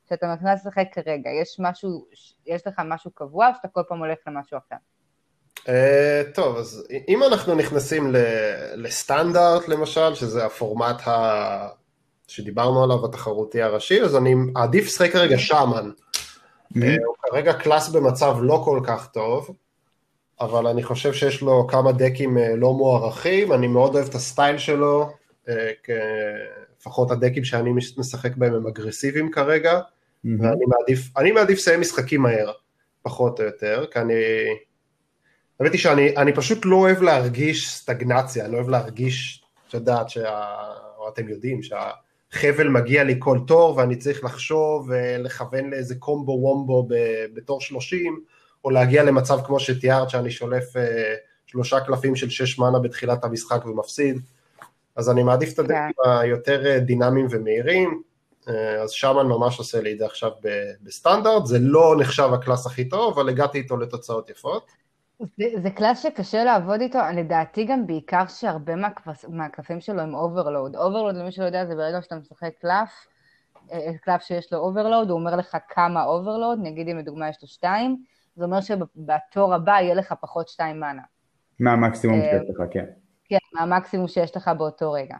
[0.09, 2.07] שאתה נכנס לשחק כרגע, יש משהו,
[2.47, 4.77] יש לך משהו קבוע, או שאתה כל פעם הולך למשהו אחר?
[5.61, 8.15] Uh, טוב, אז אם אנחנו נכנסים
[8.77, 11.69] לסטנדרט למשל, שזה הפורמט ה...
[12.29, 15.91] שדיברנו עליו, התחרותי הראשי, אז אני עדיף לשחק כרגע שאמן.
[15.91, 16.77] Mm-hmm.
[16.77, 19.51] Uh, הוא כרגע קלאס במצב לא כל כך טוב,
[20.41, 24.59] אבל אני חושב שיש לו כמה דקים uh, לא מוערכים, אני מאוד אוהב את הסטייל
[24.59, 25.11] שלו,
[26.81, 30.29] לפחות הדקים שאני משחק בהם הם אגרסיביים כרגע, mm-hmm.
[30.41, 32.53] ואני מעדיף, מעדיף לסיים משחקים מהר,
[33.03, 34.15] פחות או יותר, כי אני...
[35.61, 40.45] האמת היא שאני פשוט לא אוהב להרגיש סטגנציה, אני לא אוהב להרגיש, את יודעת, שה...
[40.99, 46.89] או אתם יודעים, שהחבל מגיע לי כל תור ואני צריך לחשוב ולכוון לאיזה קומבו וומבו
[47.35, 48.21] בתור 30,
[48.65, 51.15] או להגיע למצב כמו שתיארת, שאני שולף אה,
[51.47, 54.21] שלושה קלפים של שש מנה בתחילת המשחק ומפסיד,
[54.97, 56.11] אז אני מעדיף את הדברים כן.
[56.11, 58.03] היותר אה, דינמיים ומהירים,
[58.49, 60.31] אה, אז Shaman ממש עושה לי את זה עכשיו
[60.83, 64.71] בסטנדרט, זה לא נחשב ה class הכי טוב, אבל הגעתי איתו לתוצאות יפות.
[65.19, 68.73] זה, זה class שקשה לעבוד איתו, לדעתי גם בעיקר שהרבה
[69.29, 70.77] מהקלפים שלו הם overload.
[70.77, 73.07] Overload, למי שלא יודע, זה ברגע שאתה משחק קלף,
[73.73, 77.49] אה, קלף שיש לו overload, הוא אומר לך כמה overload, נגיד אם לדוגמה יש לו
[77.49, 77.97] שתיים,
[78.37, 81.03] זה אומר שבתור הבא יהיה לך פחות שתיים מאנה.
[81.61, 82.85] מהמקסימום שיש לך, כן.
[83.39, 85.17] כן, מהמקסימום שיש לך באותו רגע.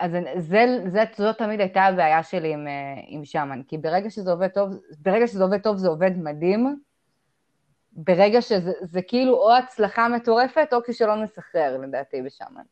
[0.00, 2.66] אז זה, זה, זאת תמיד הייתה הבעיה שלי עם,
[3.08, 6.80] עם שמן, כי ברגע שזה עובד טוב, ברגע שזה עובד טוב זה עובד מדהים,
[7.92, 12.62] ברגע שזה זה כאילו או הצלחה מטורפת או כישלון מסחרר לדעתי בשמן.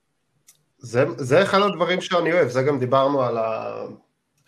[0.79, 3.39] זה, זה אחד הדברים שאני אוהב, זה גם דיברנו על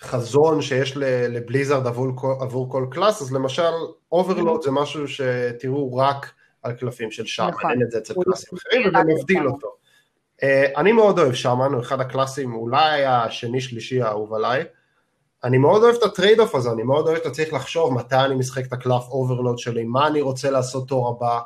[0.00, 0.96] החזון שיש
[1.28, 2.06] לבליזרד עבור,
[2.40, 3.72] עבור כל קלאס, אז למשל
[4.12, 6.32] Overload זה משהו שתראו רק
[6.68, 7.70] על קלפים של Shaman, נכון.
[7.70, 9.74] אין את זה אצל classים אחרים, וזה מבדיל אותו.
[10.42, 10.44] Uh,
[10.76, 14.64] אני מאוד אוהב Shaman, הוא אחד ה classים, אולי השני שלישי האהוב עליי.
[15.44, 18.35] אני מאוד אוהב את ה trade-off הזה, אני מאוד אוהב שאתה צריך לחשוב מתי אני
[18.35, 21.40] משחק את הקלף overload שלי, מה אני רוצה לעשות תור הבא,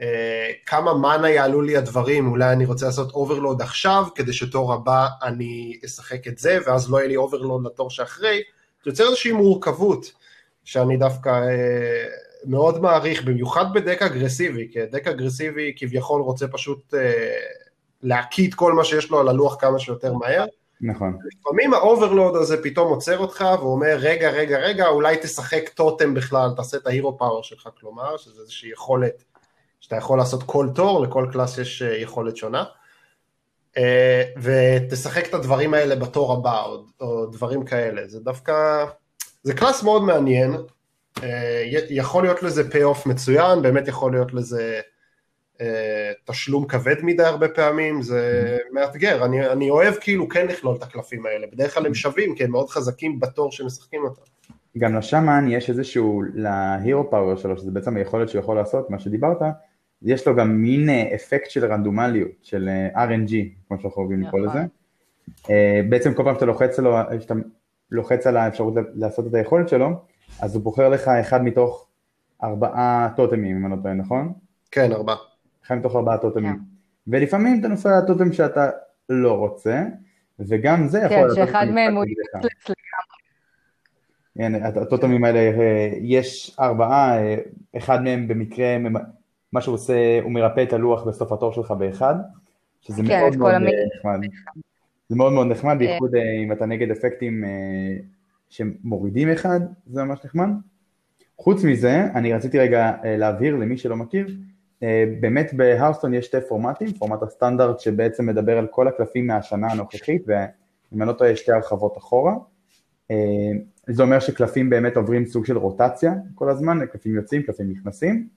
[0.00, 5.06] אה, כמה מאנה יעלו לי הדברים, אולי אני רוצה לעשות overload עכשיו, כדי שתור הבא
[5.22, 8.42] אני אשחק את זה, ואז לא יהיה לי overload לתור שאחרי,
[8.84, 10.12] זה יוצר איזושהי מורכבות,
[10.64, 12.06] שאני דווקא אה,
[12.44, 17.32] מאוד מעריך, במיוחד ב deck אגרסיבי, כי deck אגרסיבי כביכול רוצה פשוט אה,
[18.02, 20.44] להקיא את כל מה שיש לו על הלוח כמה שיותר מהר,
[20.82, 21.18] נכון.
[21.38, 26.50] לפעמים ה overload הזה פתאום עוצר אותך ואומר רגע רגע רגע אולי תשחק טוטם בכלל,
[26.56, 27.68] תעשה את ה hero power שלך.
[27.80, 29.24] כלומר, שזה איזושהי יכולת
[29.80, 32.64] שאתה יכול לעשות כל תור, לכל class יש אה, יכולת שונה,
[33.76, 38.84] אה, ותשחק את הדברים האלה בתור הבא או, או דברים כאלה, זה דווקא,
[39.42, 40.56] זה class מאוד מעניין,
[41.90, 44.80] יכול להיות לזה payoff מצוין, באמת יכול להיות לזה
[45.62, 48.74] אה, תשלום כבד מדי הרבה פעמים, זה mm-hmm.
[48.74, 52.44] מאתגר, אני, אני אוהב כאילו כן לכלול את הקלפים האלה, בדרך כלל הם שווים כי
[52.44, 54.22] הם מאוד חזקים בתור שמשחקים אותם.
[54.78, 58.90] גם ל Shaman יש איזשהו, ל hero power שלו, שזה בעצם היכולת שהוא יכול לעשות,
[58.90, 59.38] מה שדיברת,
[60.02, 63.32] יש לו גם מין אה, אפקט של רנדומליות, של אה, RNG,
[63.68, 64.58] כמו שאנחנו אוהבים לקרוא לזה.
[65.88, 67.34] בעצם כל פעם שאתה לוחץ, לו, שאתה
[67.90, 69.88] לוחץ על האפשרות לעשות את היכולת שלו,
[70.40, 71.88] אז הוא בוחר לך אחד מתוך
[72.42, 74.32] ארבעה טוטמים, אם אני לא טועה, נכון?
[74.70, 75.16] כן, ארבעה.
[75.66, 76.52] אחד מתוך ארבעה טוטמים.
[76.52, 76.62] כן.
[77.06, 78.70] ולפעמים אתה נופל על הטוטם שאתה
[79.08, 79.82] לא רוצה,
[80.38, 81.34] וגם זה יכול...
[81.34, 82.04] כן, שאחד מהם הוא
[84.36, 87.36] הנה, הטוטמים האלה, אה, יש ארבעה, אה,
[87.76, 88.76] אחד מהם במקרה,
[89.52, 92.14] מה שהוא עושה, הוא מרפא את הלוח בסוף התור שלך באחד,
[92.80, 93.52] שזה כן, מאוד מאוד
[93.98, 94.20] נחמד.
[95.08, 97.44] זה מאוד מאוד נחמד, בייחוד אה, אם אתה נגד אפקטים
[98.52, 100.48] שמורידים אחד, זה ממש נחמד.
[101.38, 104.26] חוץ מזה, אני רציתי רגע להבהיר למי שלא מכיר,
[104.82, 110.24] אה, באמת בהארסטון יש שתי פורמטים, פורמט הסטנדרט שבעצם מדבר על כל הקלפים מהשנה הנוכחית,
[110.26, 112.34] ואם אני לא טועה שתי הרחבות אחורה.
[113.10, 113.16] אה,
[113.86, 118.28] זה אומר שקלפים באמת עוברים סוג של רוטציה כל הזמן, קלפים יוצאים, קלפים נכנסים.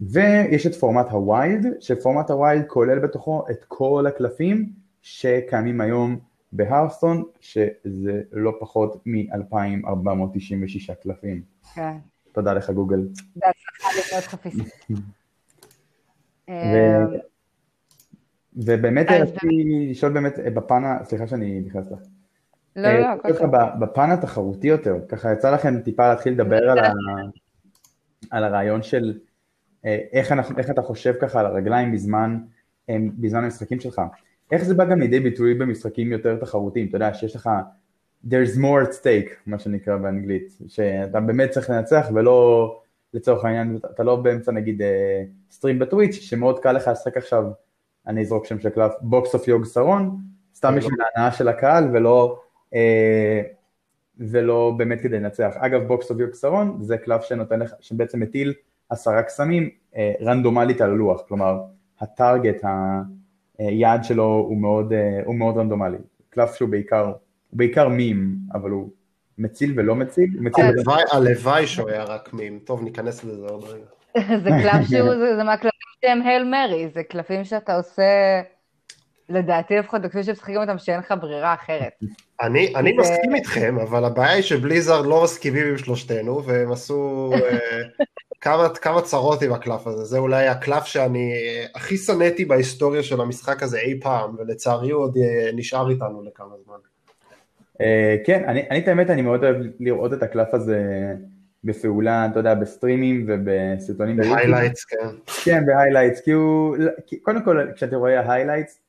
[0.00, 6.18] ויש את פורמט הוויילד, שפורמט הוויילד כולל בתוכו את כל הקלפים שקיימים היום
[6.52, 11.42] בהארסטון, שזה לא פחות מ-2,496 קלפים.
[11.74, 11.96] כן.
[12.32, 13.08] תודה לך גוגל.
[13.36, 14.64] בהצלחה לבנות חפיסה.
[16.48, 16.54] אמ,
[18.56, 21.98] ובאמת רציתי לשאול באמת אה, בפן, סליחה שאני נכנס לך.
[22.76, 23.50] לא, אה, לא, הכל טוב.
[23.80, 26.92] בפן התחרותי יותר, ככה יצא לכם טיפה להתחיל לדבר על, ה...
[28.30, 29.18] על הרעיון של
[29.84, 32.38] אה, איך, אנחנו, איך אתה חושב ככה על הרגליים בזמן,
[32.90, 34.00] בזמן המשחקים שלך.
[34.52, 37.50] איך זה בא גם לידי ביטוי במשחקים יותר תחרותיים, אתה יודע שיש לך
[38.26, 42.80] there's more at stake, מה שנקרא באנגלית, שאתה באמת צריך לנצח ולא
[43.14, 44.82] לצורך העניין, אתה לא באמצע נגיד
[45.50, 47.44] stream אה, ב Twitch, שמאוד קל לך לשחק עכשיו,
[48.06, 50.16] אני אזרוק שם של קלף, Box of Yogg-Saron,
[50.54, 52.40] סתם בשביל ההנאה של הקהל ולא,
[52.74, 53.42] אה,
[54.18, 55.54] ולא באמת כדי לנצח.
[55.56, 58.54] אגב, בוקס אוף יוג שרון זה קלף שנותן לך, שבעצם מטיל
[58.88, 61.62] עשרה קסמים אה, רנדומלית על הלוח, כלומר,
[62.00, 62.64] הטארגט,
[63.68, 64.92] היעד שלו הוא מאוד,
[65.24, 65.98] הוא מאוד רנדומלי.
[66.30, 67.12] קלף שהוא בעיקר,
[67.52, 68.90] בעיקר מים, אבל הוא
[69.38, 70.30] מציל ולא מציל?
[71.12, 73.84] הלוואי שהוא היה רק מים, טוב ניכנס לזה עוד רגע.
[74.44, 75.70] זה קלף שהוא, זה מהקלפים
[76.04, 78.02] שהם הל מרי, זה קלפים שאתה עושה,
[79.28, 81.92] לדעתי לפחות, בכפי שמשחקים אותם שאין לך ברירה אחרת.
[82.42, 87.32] אני מסכים איתכם, אבל הבעיה היא ש Blizzard לא מסכימים עם שלושתנו, והם עשו
[88.46, 91.32] אה, כמה צרות עם הקלף הזה, זה אולי הקלף שאני
[91.74, 96.54] הכי שנאתי בהיסטוריה של המשחק הזה אי פעם, ולצערי הוא עוד אה, נשאר איתנו לכמה
[96.64, 96.76] זמן.
[97.80, 100.82] אה, כן, אני את האמת, אני מאוד אוהב לראות את הקלף הזה
[101.64, 104.16] בפעולה, אתה יודע, בסטרימים ובסרטונים.
[104.16, 105.06] ב highlights, כן.
[105.44, 106.76] כן, ב highlights, כי הוא,
[107.22, 108.80] קודם כל, כשאתה רואה highlights,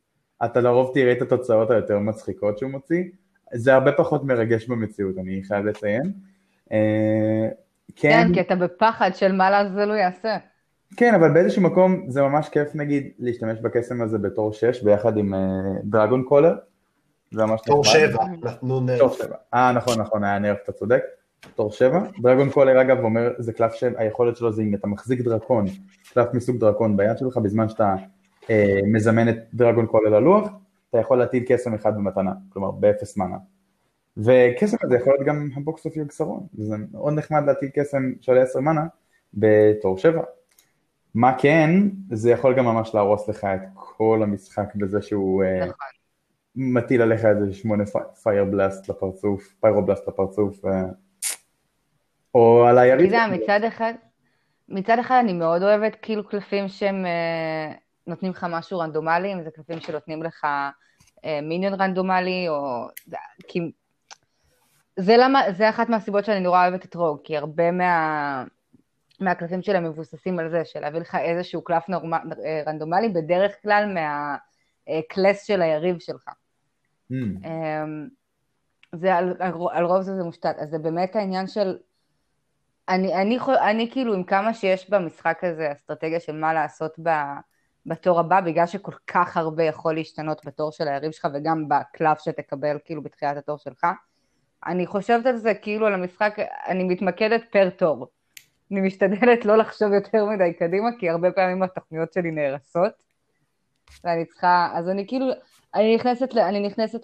[0.45, 3.03] אתה לרוב תראה את התוצאות היותר מצחיקות שהוא מוציא,
[3.53, 6.13] זה הרבה פחות מרגש במציאות, אני חייב לציין.
[7.91, 10.37] אה, כן, כן כי אתה בפחד של מה לעזאזל הוא יעשה.
[10.97, 15.33] כן, אבל באיזשהו מקום זה ממש כיף נגיד להשתמש בקסם הזה בתור 6 ביחד עם
[15.83, 16.53] Dragon אה, caller.
[17.31, 19.19] זה ממש תור שבע, נתנו nerf.
[19.53, 21.03] אה נכון נכון, היה nerf, אתה צודק.
[21.55, 21.99] תור שבע.
[22.21, 25.65] Dragon caller אגב אומר, זה קלף שהיכולת שלו זה אם אתה מחזיק דרקון,
[26.13, 27.95] קלף מסוג דרקון ביד שלך, בזמן שאתה
[28.49, 30.49] אה, מזמן את Dragon caller אל הלוח,
[30.89, 33.37] אתה יכול להטיל קסם אחד במתנה, כלומר באפס mana.
[34.17, 38.37] וקסם הזה יכול להיות גם ה Box of Yogg-Saron, זה מאוד נחמד להטיל קסם של
[38.37, 38.85] 10 mana
[39.33, 40.21] בתור 7.
[41.15, 41.69] מה כן,
[42.11, 45.87] זה יכול גם ממש להרוס לך את כל המשחק בזה שהוא נכון.
[46.55, 47.83] מטיל עליך איזה שמונה
[48.23, 50.83] Pyroblast לפרצוף, Pyroblast לפרצוף, אה,
[52.35, 53.13] או על היריב.
[53.13, 53.93] אתה יודע, מצד אחד,
[54.69, 57.73] מצד אחד אני מאוד אוהבת כאילו קלפים שהם אה,
[58.07, 60.47] נותנים לך משהו רנדומלי, אם זה קלפים שנותנים לך
[61.43, 62.87] minion רנדומלי, או...
[63.47, 63.59] כי...
[64.99, 68.43] זה, למה, זה אחת מהסיבות שאני נורא אוהבת את Rogue, כי הרבה מה...
[69.19, 72.13] מהקלפים שלהם מבוססים על זה, של להביא לך איזשהו קלף נורמ...
[72.13, 72.19] אה,
[72.67, 76.29] רנדומלי, בדרך כלל מה class של היריב שלך.
[77.11, 77.15] Mm.
[78.95, 81.77] זה על, על, על רוב זה זה מושתת, אז זה באמת העניין של
[82.89, 87.09] אני, אני, אני כאילו עם כמה שיש במשחק הזה אסטרטגיה של מה לעשות ב,
[87.85, 92.77] בתור הבא, בגלל שכל כך הרבה יכול להשתנות בתור של היריב שלך וגם בקלף שתקבל
[92.85, 93.85] כאילו בתחילת התור שלך,
[94.67, 96.35] אני חושבת על זה כאילו על המשחק,
[96.67, 98.07] אני מתמקדת פר תור.
[98.71, 102.91] אני משתדלת לא לחשוב יותר מדי קדימה, כי הרבה פעמים התוכניות שלי נהרסות,
[104.03, 105.25] ואני צריכה, אז אני כאילו,
[105.75, 107.01] אני נכנסת, אני נכנסת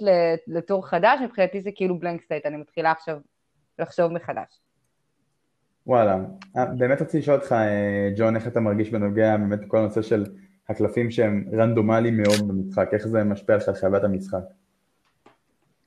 [0.48, 3.18] לתור חדש, מבחינתי זה כאילו blank slate, אני מתחילה עכשיו
[3.80, 4.62] לחשוב מחדש.
[5.88, 6.18] וואלה,
[6.58, 10.26] אה, באמת רציתי לשאול אותך, אה, ג'ון, איך אתה מרגיש בנוגע באמת לכל הנושא של
[10.70, 14.44] הקלפים שהם רנדומליים מאוד במשחק, איך זה משפיע על חוויית המשחק?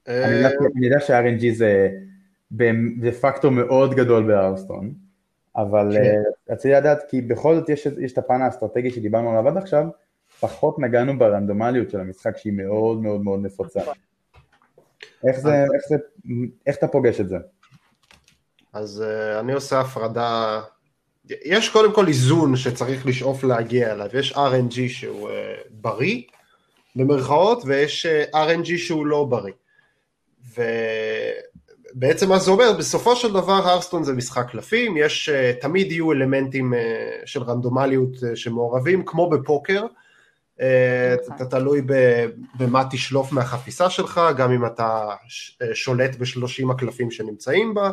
[0.09, 4.93] אה, אני יודע ש-RNG זה פקטור מאוד גדול ב Hearthstone,
[5.57, 6.53] אבל כן.
[6.53, 7.69] רציתי לדעת, כי בכל זאת
[8.01, 9.85] יש את הפן האסטרטגי שדיברנו עליו עד עכשיו,
[10.41, 13.81] פחות נגענו ברנדומליות של המשחק שהיא מאוד מאוד מאוד נפוצה.
[15.27, 15.97] איך זה, איך זה,
[16.67, 17.37] איך אתה פוגש את זה?
[18.73, 20.61] אז uh, אני עושה הפרדה,
[21.45, 25.33] יש קודם כל איזון שצריך לשאוף להגיע אליו, יש RNG שהוא uh,
[25.71, 26.23] בריא
[26.97, 29.53] במרכאות ויש uh, אה, RNG שהוא לא בריא.
[31.95, 36.13] ובעצם מה זה אומר, בסופו של דבר הרסטון זה משחק קלפים, יש, uh, תמיד יהיו
[36.13, 36.77] אלמנטים uh,
[37.25, 39.87] של רנדומליות uh, שמעורבים, כמו בפוקר,
[40.59, 40.63] uh,
[41.37, 41.83] אתה תלוי
[42.55, 45.09] במה תשלוף מהחפיסה שלך, גם אם אתה
[45.75, 47.91] שולט בשלושים הקלפים שנמצאים בה.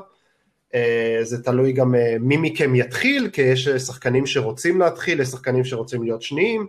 [0.76, 5.28] אה, זה תלוי גם אה, מי מכם יתחיל, כי יש אה, שחקנים שרוצים להתחיל, יש
[5.28, 6.68] שחקנים שרוצים להיות שניים,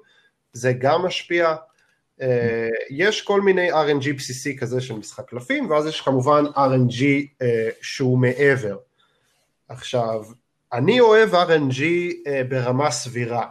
[0.53, 1.55] זה גם משפיע.
[2.91, 7.05] יש כל מיני RNG בסיסי כזה של משחק קלפים, ואז יש כמובן RNG
[7.83, 8.77] שהוא מעבר.
[9.69, 10.23] עכשיו,
[10.73, 11.83] אני אוהב RNG
[12.49, 13.47] ברמה סבירה.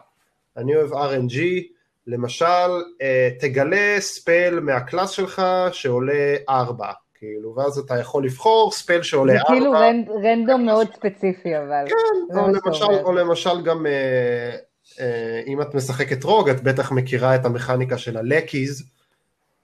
[0.57, 1.37] אני אוהב RNG,
[2.07, 2.69] למשל,
[3.39, 6.91] תגלה spell מה class שלך שעולה 4.
[7.19, 9.41] כאילו, ואז אתה יכול לבחור spell שעולה 4.
[9.41, 11.85] זה כאילו רנד, random מאוד ספציפי, אבל...
[11.87, 14.55] כן, או למשל, או למשל גם, אה, אה,
[15.47, 18.83] אם את משחקת Rogue, את בטח מכירה את המכניקה של ה lackeys.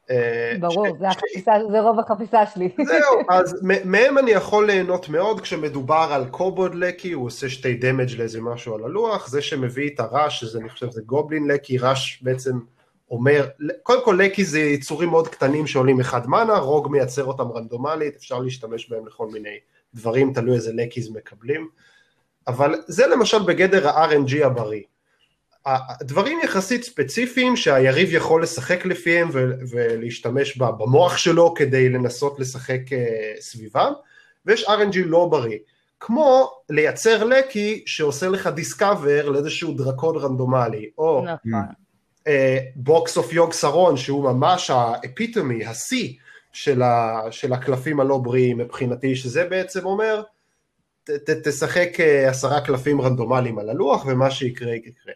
[0.10, 1.00] אה, ברור, ש...
[1.00, 2.70] זה, החפיסה, זה רוב החפיסה שלי.
[2.86, 8.12] זהו, אז מהם אני יכול ליהנות מאוד כשמדובר על קובוד לקי, הוא עושה שתי דמג'
[8.18, 12.20] לאיזה משהו על הלוח, זה שמביא את הרש, שזה אני חושב זה גובלין לקי, רש
[12.22, 12.60] בעצם
[13.12, 13.48] אומר,
[13.84, 18.40] קודם כל לקי זה יצורים מאוד קטנים שעולים אחד מנה, רוג מייצר אותם רנדומלית, אפשר
[18.40, 19.58] להשתמש בהם לכל מיני
[19.94, 21.70] דברים, תלוי איזה לקיז מקבלים,
[22.48, 24.82] אבל זה למשל בגדר ה-RNG הבריא.
[25.66, 29.30] הדברים יחסית ספציפיים שהיריב יכול לשחק לפיהם
[29.70, 33.94] ולהשתמש במוח שלו כדי לנסות לשחק אה, סביבם,
[34.46, 35.58] ויש RNG לא בריא.
[36.00, 41.26] כמו לייצר lackey שעושה לך discover לאיזשהו דרקון רנדומלי, או.
[42.76, 46.14] Box of Yogg-Saron שהוא ממש ה epitome, השיא
[46.54, 50.24] של, ה, של הקלפים הלא בריאים מבחינתי, שזה בעצם אומר
[51.04, 55.14] ת, ת, תשחק אה, עשרה קלפים רנדומליים על הלוח ומה שיקרה יקרה.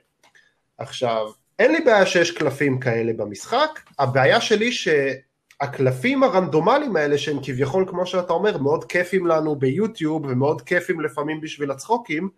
[0.80, 7.86] עכשיו, אין לי בעיה שיש קלפים כאלה במשחק, הבעיה שלי שהקלפים הרנדומליים האלה שהם כביכול
[7.89, 12.30] כמו שאתה אומר מאוד כיפים לנו ביוטיוב ומאוד כיפים לפעמים בשביל הצחוקים,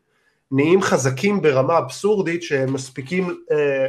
[0.52, 3.88] נהיים חזקים ברמה אבסורדית שהם מספיקים אה,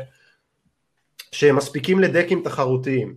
[1.32, 3.14] שהם מספיקים לדקים תחרותיים.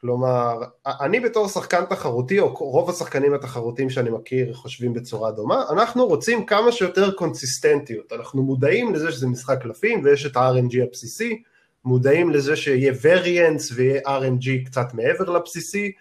[0.00, 6.06] כלומר, אני בתור שחקן תחרותי, או רוב השחקנים התחרותיים שאני מכיר חושבים בצורה דומה, אנחנו
[6.06, 8.12] רוצים כמה שיותר קונסיסטנטיות.
[8.12, 11.42] אנחנו מודעים לזה שזה משחק קלפים ויש את ה-RNG הבסיסי,
[11.84, 15.92] מודעים לזה שיהיה variance ויהיה RNG קצת מעבר לבסיסי,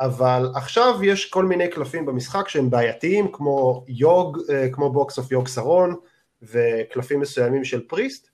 [0.00, 5.32] אבל עכשיו יש כל מיני קלפים במשחק שהם בעייתיים, כמו Yogg, אה, כמו Box of
[5.32, 5.94] Yogg-Saron,
[6.42, 8.27] וקלפים מסוימים של Priest,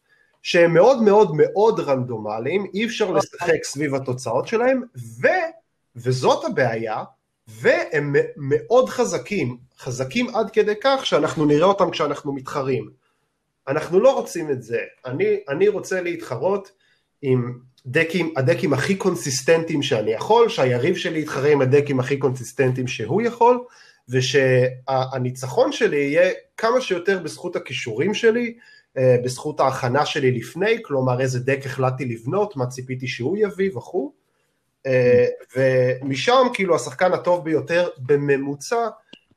[0.44, 5.26] שהם מאוד מאוד מאוד רנדומליים, אי אפשר לשחק סביב התוצאות שלהם, ו,
[5.96, 7.04] וזאת הבעיה,
[7.48, 12.90] והם מאוד חזקים, חזקים עד כדי כך שאנחנו נראה אותם כשאנחנו מתחרים.
[13.68, 16.70] אנחנו לא רוצים את זה, אני, אני רוצה להתחרות
[17.22, 23.22] עם דקים, הדקים הכי קונסיסטנטיים שאני יכול, שהיריב שלי יתחרה עם הדקים הכי קונסיסטנטיים שהוא
[23.22, 23.64] יכול,
[24.08, 28.54] ושהניצחון שלי יהיה כמה שיותר בזכות הכישורים שלי,
[28.96, 34.12] בזכות ההכנה שלי לפני, כלומר איזה deck החלטתי לבנות, מה ציפיתי שהוא יביא וכו',
[34.86, 35.26] אה,
[35.56, 38.88] ומשם כאילו השחקן הטוב ביותר בממוצע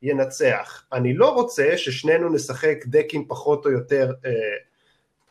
[0.02, 0.84] ינצח.
[0.92, 4.30] אני לא רוצה ששנינו נשחק דקים פחות או יותר אה,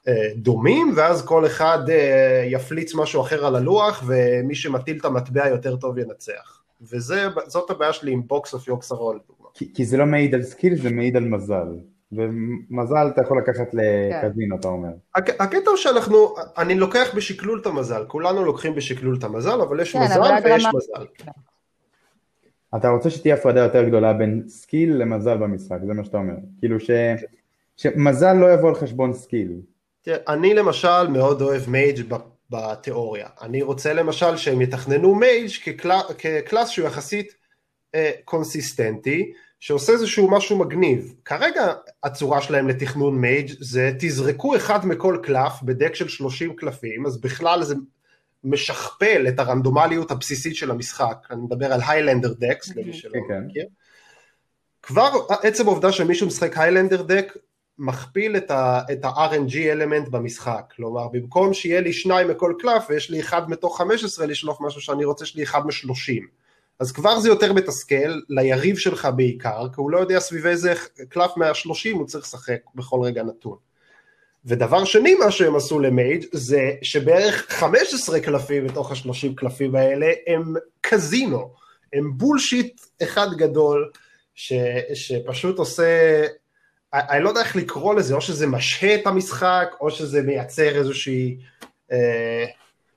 [0.07, 5.47] אה, דומים, ואז כל אחד אה, יפליץ משהו אחר על הלוח, ומי שמטיל את המטבע
[5.47, 6.61] יותר טוב ינצח.
[6.82, 9.20] וזאת הבעיה שלי עם Box of Yogg-Saron.
[9.53, 11.67] כי, כי זה לא מעיד על skill, זה מעיד על מזל.
[12.12, 14.89] ומזל אתה יכול לקחת לקזינו, אתה אומר.
[15.16, 19.93] הקטע הוא שאנחנו, אני לוקח בשקלול את המזל, כולנו לוקחים בשקלול את המזל, אבל יש
[19.93, 21.05] כן, מזל ויש מזל.
[22.76, 26.34] אתה רוצה שתהיה הפרדה יותר גדולה בין skill למזל במשחק, זה מה שאתה אומר.
[26.60, 26.89] כאילו ש...
[27.78, 29.51] שמזל לא יבוא על חשבון skill.
[30.01, 32.13] תראה, אני למשל מאוד אוהב Mage
[32.49, 33.28] בתיאוריה.
[33.41, 37.36] אני רוצה למשל שהם יתכננו Mage כ class, כ class שהוא יחסית
[37.95, 41.14] אה, קונסיסטנטי, שעושה איזשהו משהו מגניב.
[41.26, 47.05] כרגע הצורה שלהם לתכנון Mage זה תזרקו אחד מכל קלף ב deck של 30 קלפים,
[47.05, 47.76] אז בכלל זה
[48.43, 51.28] משכפל את הרנדומליות הבסיסית של המשחק.
[51.32, 53.43] אני מדבר על היילנדר דקס, למי שלא כן, כן.
[53.47, 53.66] מכיר.
[54.84, 57.38] כבר עצם העובדה שמישהו משחק היילנדר דק
[57.78, 58.51] מכפיל את
[59.05, 64.26] ה-RNG אלמנט במשחק, כלומר במקום שיהיה לי שניים מכל קלף ויש לי אחד מתוך 15
[64.26, 66.28] לשלוף משהו שאני רוצה, יש לי אחד משלושים.
[66.80, 70.73] אז כבר זה יותר מתסכל, ליריב שלך בעיקר, כי הוא לא יודע סביב איזה
[71.09, 73.57] קלף 130 הוא צריך לשחק בכל רגע נתון.
[74.45, 80.07] ודבר שני מה שהם עשו ל Mage זה שבערך 15 קלפים מתוך ה-30 קלפים האלה
[80.28, 81.53] הם קזינו,
[81.93, 83.91] הם bullshit אחד גדול
[84.36, 84.53] ש,
[84.93, 86.25] שפשוט עושה
[86.93, 91.38] אני לא יודע איך לקרוא לזה, או שזה משהה את המשחק, או שזה מייצר איזושהי,
[91.91, 92.45] אה,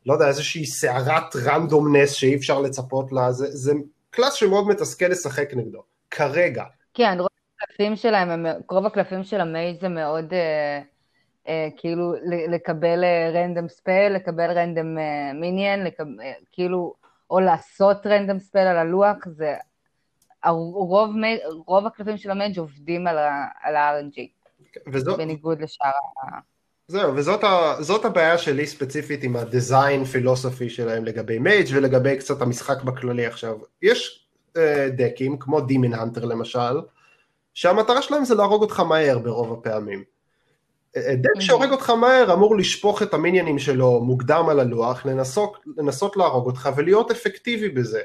[0.07, 3.73] לא יודע, איזושהי סערת randomness שאי אפשר לצפות לה, זה, זה
[4.11, 6.65] class שמאוד מתסכל לשחק נגדו, כרגע.
[6.95, 7.29] כן, רוב
[7.63, 10.81] הקלפים שלהם, הם, רוב הקלפים של ה mage זה מאוד, אה,
[11.49, 12.15] אה, כאילו,
[12.49, 14.97] לקבל random spell, לקבל random
[15.35, 16.95] minion, אה, כאילו,
[17.31, 19.55] או לעשות random spell על הלוח, זה
[20.43, 21.11] הרוב,
[21.67, 23.19] רוב הקלפים של ה mage עובדים על
[23.77, 24.21] ה-RNG,
[25.17, 26.39] בניגוד לשאר ה...
[26.91, 32.83] זהו, וזאת הבעיה שלי ספציפית עם ה design philosophy שלהם לגבי mage ולגבי קצת המשחק
[32.83, 33.59] בכללי עכשיו.
[33.83, 34.27] יש
[34.57, 34.61] uh,
[34.97, 36.81] דקים, כמו Demon Hunter למשל,
[37.55, 40.05] שהמטרה שלהם זה להרוג אותך מהר ברוב הפעמים.
[40.97, 45.57] אה, אה, דק שהורג אותך מהר אמור לשפוך את המיניונים שלו מוקדם על הלוח, לנסות,
[45.77, 48.01] לנסות להרוג אותך ולהיות אפקטיבי בזה.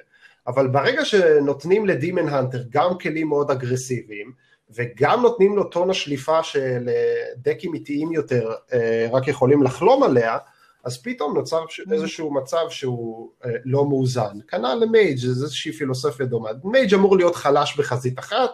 [0.47, 4.31] אבל ברגע שנותנים ל Demon Hunter גם כלים מאוד אגרסיביים,
[4.69, 6.89] וגם נותנים לו טון שליפה של
[7.37, 10.37] דקים איטיים יותר אה, רק יכולים לחלום עליה,
[10.83, 11.93] אז פתאום נוצר mm.
[11.93, 14.39] איזשהו מצב שהוא אה, לא מאוזן.
[14.47, 16.49] כנ"ל ל mage זה איזושהי פילוסופיה דומה.
[16.63, 18.51] mage אמור להיות חלש בחזית אחת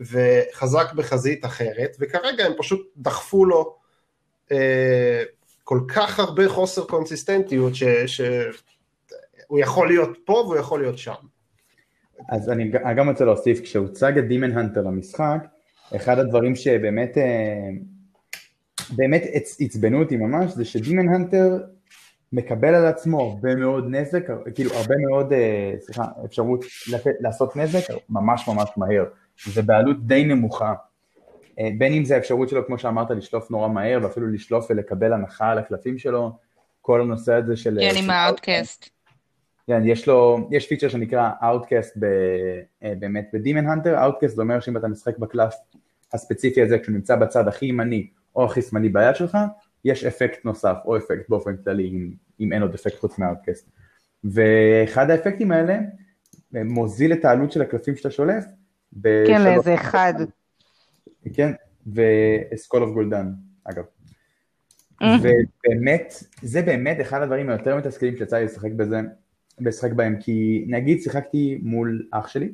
[0.00, 3.76] וחזק בחזית אחרת, וכרגע הם פשוט דחפו לו
[4.52, 5.22] אה,
[5.64, 7.84] כל כך הרבה חוסר קונסיסטנטיות ש...
[8.06, 8.20] ש...
[9.46, 11.14] הוא יכול להיות פה והוא יכול להיות שם.
[12.28, 15.46] אז אני גם רוצה להוסיף, כשהוצג את דימן הנטר למשחק,
[15.96, 17.68] אחד הדברים שבאמת אה,
[18.96, 19.22] באמת
[19.60, 21.58] עצבנו אותי ממש, זה שדימן הנטר
[22.32, 26.64] מקבל על עצמו הרבה מאוד נזק, כאילו הרבה מאוד, אה, סליחה, אפשרות
[27.20, 29.04] לעשות נזק ממש ממש מהר,
[29.52, 30.74] זה בעלות די נמוכה.
[31.60, 35.50] אה, בין אם זה האפשרות שלו, כמו שאמרת, לשלוף נורא מהר, ואפילו לשלוף ולקבל הנחה
[35.50, 36.30] על הקלפים שלו,
[36.80, 37.78] כל הנושא הזה של...
[37.80, 38.95] כן, עם ה Outcast.
[39.66, 42.04] כן, יש לו, יש פיצ'ר שנקרא Outcast ב,
[42.82, 45.54] אה, באמת ב Demon Hunter, Outcast זה אומר שאם אתה משחק בקלף
[46.12, 49.38] הספציפי הזה כשהוא נמצא בצד הכי ימני או הכי שמאלי ביד שלך,
[49.84, 52.10] יש אפקט נוסף או אפקט באופן כללי אם,
[52.40, 53.70] אם אין עוד אפקט חוץ מה Outcast.
[54.24, 55.78] ואחד האפקטים האלה
[56.56, 58.44] אה, מוזיל את העלות של הקלפים שאתה שולף.
[59.02, 60.14] כן, לאיזה אחד.
[61.34, 61.52] כן,
[61.86, 63.30] ו Skull of Gul'dan,
[63.64, 63.84] אגב.
[65.02, 69.00] ובאמת, זה באמת אחד הדברים היותר מתסכלים שיצא לי לשחק בזה,
[69.58, 72.52] לשחק בהם, כי נגיד שיחקתי מול אח שלי,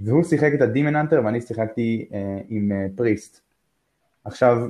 [0.00, 3.40] והוא שיחק את ה Demon Hunter ואני שיחקתי אה, עם אה, Priest.
[4.24, 4.68] עכשיו,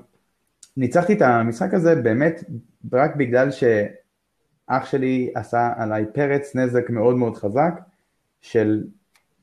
[0.77, 2.45] ניצחתי את המשחק הזה באמת
[2.93, 7.81] רק בגלל שאח שלי עשה עליי פרץ נזק מאוד מאוד חזק
[8.41, 8.85] של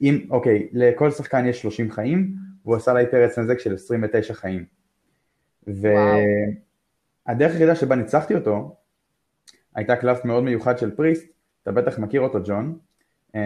[0.01, 4.65] אם, אוקיי, לכל שחקן יש 30 חיים, והוא עשה עליי פרץ נזק של 29 חיים.
[5.67, 8.75] והדרך היחידה שבה ניצחתי אותו,
[9.75, 12.77] הייתה קלף מאוד מיוחד של פריסט, אתה בטח מכיר אותו ג'ון,
[13.35, 13.41] אה,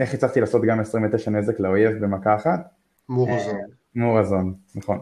[0.00, 2.70] איך הצלחתי לעשות גם 29 נזק לאויב במכה אחת?
[3.08, 3.56] מורזון.
[3.56, 3.60] אה,
[3.94, 4.98] מורזון, נכון.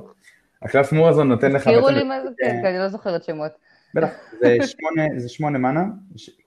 [0.62, 1.62] הקלף מורזון נותן לך...
[1.62, 3.53] תזכירו לי מה זה, כן, כי אני לא זוכרת שמות.
[3.94, 4.09] בטח,
[5.16, 5.84] זה שמונה, מנה,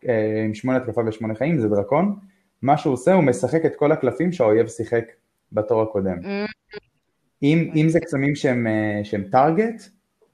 [0.10, 2.16] אה, עם שמונה התקפה ושמונה חיים, זה דרקון.
[2.62, 5.06] מה שהוא עושה, הוא משחק את כל הקלפים שהאויב שיחק
[5.52, 6.18] בתור הקודם.
[6.20, 6.52] Mm.
[7.43, 9.84] אם, אם זה קסמים שהם, אה, שהם טארגט,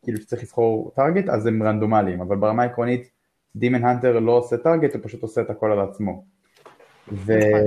[0.03, 3.09] כאילו שצריך לבחור טארגט, אז הם רנדומליים, אבל ברמה העקרונית,
[3.55, 6.25] דימן הנטר לא עושה טארגט, הוא פשוט עושה את הכל על עצמו.
[7.11, 7.37] ו...
[7.37, 7.59] נכון.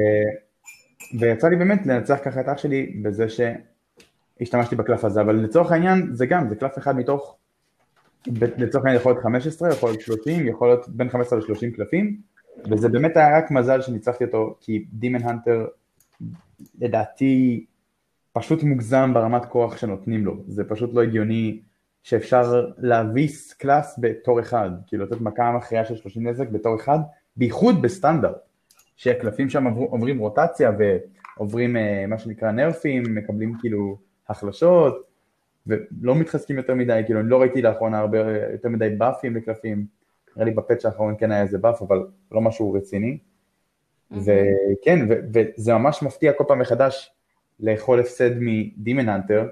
[1.18, 6.09] ויצא לי באמת לנצח ככה את אח שלי בזה שהשתמשתי בקלף הזה, אבל לצורך העניין
[6.12, 7.36] זה גם, זה קלף אחד מתוך,
[8.36, 12.20] לצורך העניין יכול להיות 15, יכול להיות 30, יכול להיות בין 15 ל-30 קלפים,
[12.70, 15.66] וזה באמת היה רק מזל שניצחתי אותו, כי דימן הנטר
[16.80, 17.64] לדעתי
[18.32, 21.61] פשוט מוגזם ברמת כוח שנותנים לו, זה פשוט לא הגיוני
[22.09, 26.98] שאפשר להביס קלאס בתור אחד, כאילו לתת מכה מכריעה של 30 נזק בתור אחד,
[27.36, 28.36] בייחוד בסטנדרט,
[28.96, 33.98] שהקלפים שם עבור, עוברים רוטציה ועוברים אה, מה שנקרא נרפים, מקבלים כאילו
[34.28, 35.09] החלשות,
[35.66, 38.18] ולא מתחזקים יותר מדי, כאילו אני לא ראיתי לאחרונה הרבה
[38.52, 39.86] יותר מדי באפים לקלפים,
[40.36, 43.18] נראה לי בפאצ' האחרון כן היה איזה באף, אבל לא משהו רציני.
[44.11, 47.11] וכן, וזה ממש מפתיע כל פעם מחדש
[47.61, 49.48] לאכול הפסד מדימן אנטר,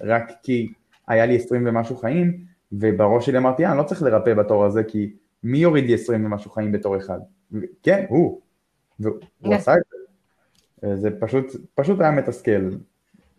[0.00, 0.72] רק כי
[1.08, 4.84] היה לי 20 ומשהו חיים, ובראש שלי אמרתי, אה, אני לא צריך לרפא בתור הזה,
[4.84, 7.18] כי מי יוריד לי 20 ומשהו חיים בתור אחד?
[7.82, 8.40] כן, הוא.
[9.00, 9.54] והוא yeah.
[9.54, 10.96] עשה את זה.
[10.96, 12.70] זה פשוט, פשוט היה מתסכל.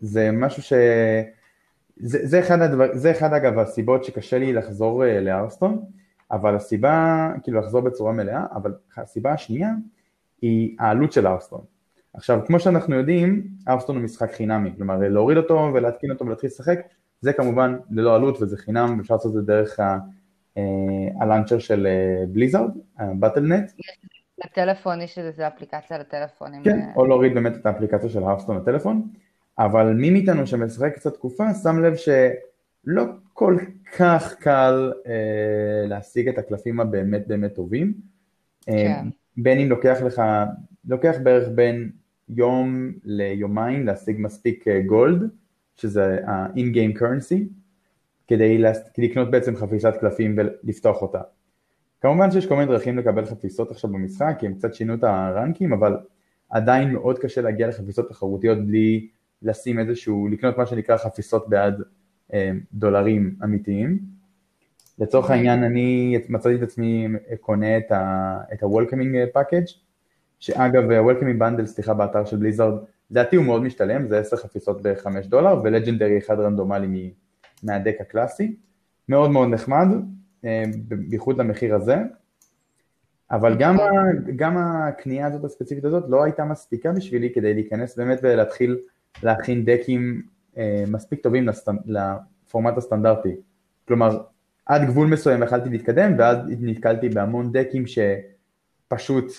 [0.02, 0.74] זה משהו ש...
[2.00, 5.86] זה, זה, אחד הדבר, זה אחד אגב הסיבות שקשה לי לחזור uh, לארסטון,
[6.32, 9.72] אבל הסיבה, כאילו לחזור בצורה מלאה, אבל הסיבה השנייה
[10.42, 11.62] היא העלות של ארסטון.
[12.14, 16.80] עכשיו, כמו שאנחנו יודעים, ארסטון הוא משחק חינמי, כלומר להוריד אותו ולהתקין אותו ולהתחיל לשחק,
[17.22, 20.64] זה כמובן ללא עלות וזה חינם, אפשר לעשות את זה דרך אה,
[21.22, 21.88] הלאנצ'ר של
[22.30, 23.72] בליזארד, הבטלנט.
[24.46, 26.52] לטלפון יש איזה אפליקציה לטלפון.
[26.64, 29.08] כן, או להוריד באמת את האפליקציה של הרסטון לטלפון,
[29.60, 33.04] אבל מי מאיתנו שמשחק קצת תקופה שם לב שלא
[33.34, 33.58] כל
[33.98, 37.94] כך קל אה, להשיג את הקלפים הבאמת באמת טובים.
[38.70, 39.08] אה, כן.
[39.38, 40.22] בין אם לוקח לך,
[40.88, 41.92] לוקח בערך בין
[42.30, 45.28] יום ליומיים להשיג מספיק גולד, אה,
[45.78, 47.44] שזה ה-in-game currency,
[48.28, 48.64] כדי
[48.98, 51.22] לקנות בעצם חפיסת קלפים ולפתוח אותה.
[52.02, 55.74] כמובן שיש כל מיני דרכים לקבל חפיסות עכשיו במשחק, כי הם קצת שינו את הרנקים,
[55.74, 55.98] אבל
[56.50, 59.08] עדיין מאוד קשה להגיע לחפיסות תחרותיות בלי
[59.42, 61.82] לשים איזשהו, לקנות מה שנקרא חפיסות בעד
[62.34, 64.18] אה, דולרים אמיתיים.
[65.00, 65.30] לצורך.
[65.30, 67.08] העניין אני מצאתי את עצמי
[67.40, 69.74] קונה את ה-Welcoming Package,
[70.40, 72.74] שאגב ה-Welcoming Bundle, סליחה, באתר של בליזרד,
[73.12, 77.14] לדעתי הוא מאוד משתלם, זה 10 חפיסות ב-5 דולר, ולג'נדרי אחד רנדומלי
[77.64, 78.56] מהדק הקלאסי,
[79.10, 79.88] מאוד מאוד נחמד,
[80.46, 80.64] אה,
[81.10, 81.98] בייחוד למחיר הזה,
[83.32, 83.76] אבל גם,
[84.36, 88.78] גם הקנייה הזאת הספציפית הזאת לא הייתה מספיקה בשבילי כדי להיכנס באמת ולהתחיל
[89.24, 90.22] להכין דקים
[90.58, 91.50] אה, מספיק טובים
[91.86, 93.36] לפורמט הסטנדרטי.
[93.88, 94.22] כלומר,
[94.66, 99.32] עד גבול מסוים יכלתי להתקדם, ואז נתקלתי בהמון דקים שפשוט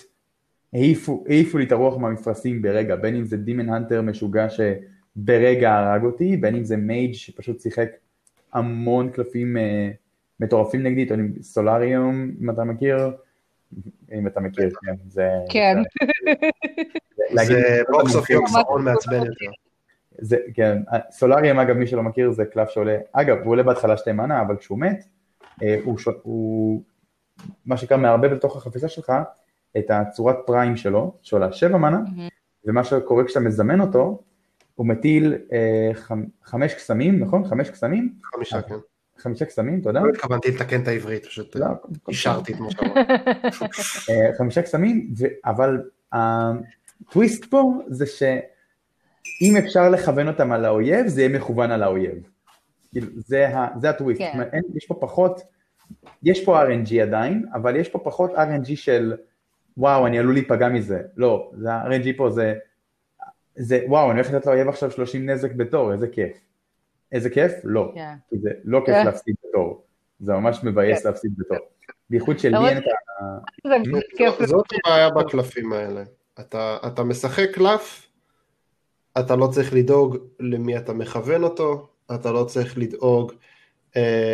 [0.73, 6.03] העיפו, העיפו לי את הרוח מהמפרשים ברגע, בין אם זה Demon Hunter משוגע שברגע הרג
[6.03, 7.89] אותי, בין אם זה mage שפשוט שיחק
[8.53, 9.59] המון קלפים uh,
[10.39, 13.11] מטורפים נגדי, או Solarian, אם אתה מכיר,
[14.13, 15.29] אם אתה מכיר, כן, זה...
[15.49, 15.77] כן.
[17.33, 19.45] זה Box of Yogg-Saron מעצבן יותר.
[20.21, 20.77] זה, כן,
[21.11, 24.57] סולאריום אגב מי שלא מכיר זה קלף שעולה, אגב הוא עולה בהתחלה שתי מנה אבל
[24.57, 25.05] כשהוא מת
[25.63, 26.81] אה, הוא, הוא
[27.65, 29.13] מה שנקרא מערבב לתוך החפיסה שלך
[29.77, 32.65] את הצורת פריים שלו, שעולה שבע מנה, mm-hmm.
[32.65, 34.23] ומה שקורה כשאתה מזמן אותו,
[34.75, 37.47] הוא מטיל אה, חמ, חמש קסמים, נכון?
[37.47, 38.13] חמש קסמים?
[38.23, 38.75] חמישה, כן.
[39.17, 39.99] חמישה קסמים, תודה.
[39.99, 41.65] לא התכוונתי לתקן את העברית, פשוט לא,
[42.09, 42.97] אישרתי את מה שאמרת.
[44.09, 45.13] אה, חמישה קסמים,
[45.45, 52.29] אבל הטוויסט פה זה שאם אפשר לכוון אותם על האויב, זה יהיה מכוון על האויב.
[52.91, 53.47] כאילו, זה,
[53.81, 54.21] זה הטוויסט.
[54.21, 54.59] כן.
[54.75, 55.41] יש פה פחות,
[56.23, 59.13] יש פה RNG עדיין, אבל יש פה פחות RNG של...
[59.79, 61.01] וואו, אני עלול להיפגע מזה.
[61.17, 62.53] לא, זה ה-RNG פה זה,
[63.55, 66.37] זה, וואו, אני הולך לתת לאויב עכשיו 30 נזק בתור, איזה כיף.
[67.11, 67.51] איזה כיף?
[67.63, 67.91] לא.
[67.93, 67.95] Yeah.
[67.95, 68.15] כן.
[68.29, 68.99] כי זה לא כיף yeah.
[68.99, 69.05] כן.
[69.05, 69.83] להפסיד בתור.
[70.19, 71.03] זה ממש מבאס yeah.
[71.03, 71.09] כן.
[71.09, 71.57] להפסיד בתור.
[72.09, 72.83] בייחוד של לי אין את
[74.37, 74.45] ה...
[74.45, 76.03] זאת הבעיה בקלפים האלה.
[76.39, 78.07] אתה, אתה משחק קלף,
[79.19, 83.31] אתה לא צריך לדאוג למי אתה מכוון אותו, אתה לא צריך לדאוג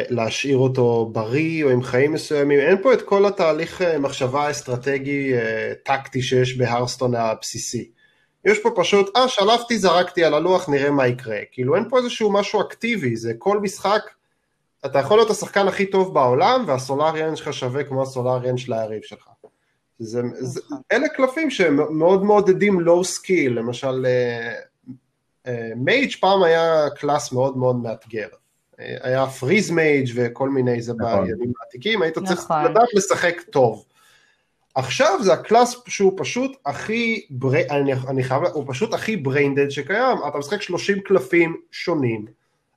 [0.10, 5.34] להשאיר אותו בריא או עם חיים מסוימים, אין פה את כל התהליך אה, מחשבה אסטרטגי
[5.34, 7.92] אה, טקטי שיש בהרסטון הבסיסי.
[8.46, 11.40] יש פה פשוט, אה שלפתי, זרקתי על הלוח, נראה מה יקרה.
[11.52, 14.02] כאילו אין פה איזשהו משהו אקטיבי, זה כל משחק,
[14.86, 18.74] אתה יכול להיות השחקן הכי טוב בעולם, וה Solarian שלך שווה כמו ה Solarian של
[18.74, 19.30] היריב שלך.
[20.00, 24.06] זה, זה, אלה קלפים שמאוד מעודדים low skill, למשל
[25.76, 28.28] mage פעם היה class מאוד מאוד מאתגר.
[28.78, 31.26] היה freeze mage וכל מיני, זה נכון.
[31.26, 32.64] בימים העתיקים, היית צריך נכון.
[32.64, 33.86] לדעת לשחק טוב.
[34.76, 37.62] עכשיו זה ה class שהוא פשוט הכי, בר...
[37.70, 42.26] אני, אני חייב, הוא פשוט הכי braindead שקיים, אתה משחק 30 קלפים שונים,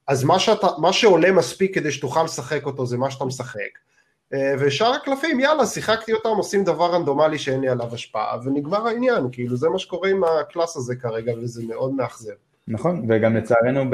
[0.07, 3.79] אז מה, שאתה, מה שעולה מספיק כדי שתוכל לשחק אותו זה מה שאתה משחק,
[4.35, 9.29] אה, ושאר הקלפים יאללה שיחקתי אותם עושים דבר רנדומלי שאין לי עליו השפעה ונגמר העניין,
[9.33, 12.33] כאילו זה מה שקורה עם הקלאס הזה כרגע וזה מאוד מאכזב.
[12.71, 13.85] נכון, וגם לצערנו.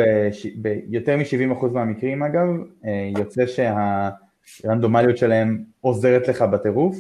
[0.57, 2.49] ביותר מ-70% מהמקרים אגב,
[2.85, 6.97] אה, יוצא שהרנדומליות שלהם עוזרת לך בטירוף,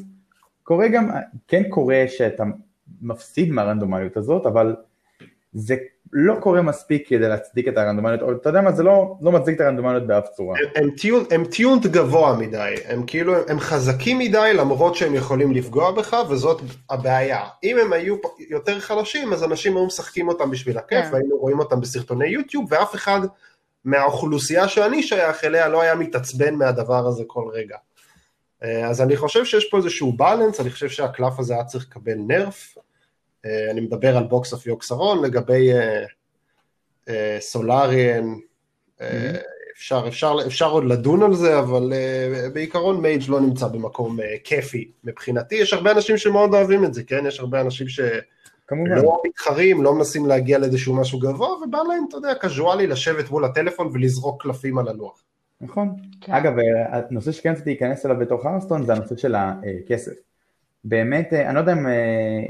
[0.62, 1.10] קורה גם,
[1.48, 2.44] כן קורה שאתה
[3.02, 4.76] מפסיד מהרנדומליות הזאת, אבל
[5.52, 5.76] זה
[6.16, 9.56] לא קורה מספיק כדי להצדיק את הרנדומליות, או אתה יודע מה, זה לא, לא מצדיק
[9.56, 10.58] את הרנדומליות באף צורה.
[10.74, 10.88] הם,
[11.30, 16.60] הם טיונט גבוה מדי, הם כאילו, הם חזקים מדי למרות שהם יכולים לפגוע בך, וזאת
[16.90, 17.44] הבעיה.
[17.64, 18.16] אם הם היו
[18.50, 21.08] יותר חלשים, אז אנשים היו משחקים אותם בשביל הכיף, yeah.
[21.08, 21.12] כן.
[21.12, 23.20] והיינו רואים אותם בסרטוני יוטיוב, ואף אחד
[23.84, 27.76] מהאוכלוסייה שאני שייך אליה לא היה מתעצבן מהדבר הזה כל רגע.
[28.64, 32.14] אה, אז אני חושב שיש פה איזשהו בלנס, אני חושב שהקלף הזה היה צריך לקבל
[32.14, 32.74] נרף,
[33.70, 35.70] אני מדבר על Box of Yogg-Saron, לגבי
[37.08, 39.04] אה, Solarian, mm-hmm.
[39.76, 41.92] אפשר, אפשר, אפשר עוד לדון על זה, אבל
[42.52, 47.26] בעיקרון mage לא נמצא במקום כיפי מבחינתי, יש הרבה אנשים שמאוד אוהבים את זה, כן?
[47.26, 48.00] יש הרבה אנשים ש...
[48.66, 48.90] כמובן.
[48.90, 53.44] לא מתחרים, לא מנסים להגיע לאיזשהו משהו גבוה, ובא להם, אתה יודע, casually לשבת מול
[53.44, 55.22] הטלפון ולזרוק קלפים על הלוח.
[55.60, 55.96] נכון.
[56.20, 56.32] כן.
[56.32, 56.52] אגב,
[56.88, 60.12] הנושא שכן רציתי להיכנס אליו בתוך Hearthstone זה הנושא של הכסף.
[60.84, 61.92] באמת, אה, אני לא יודע אם, אה,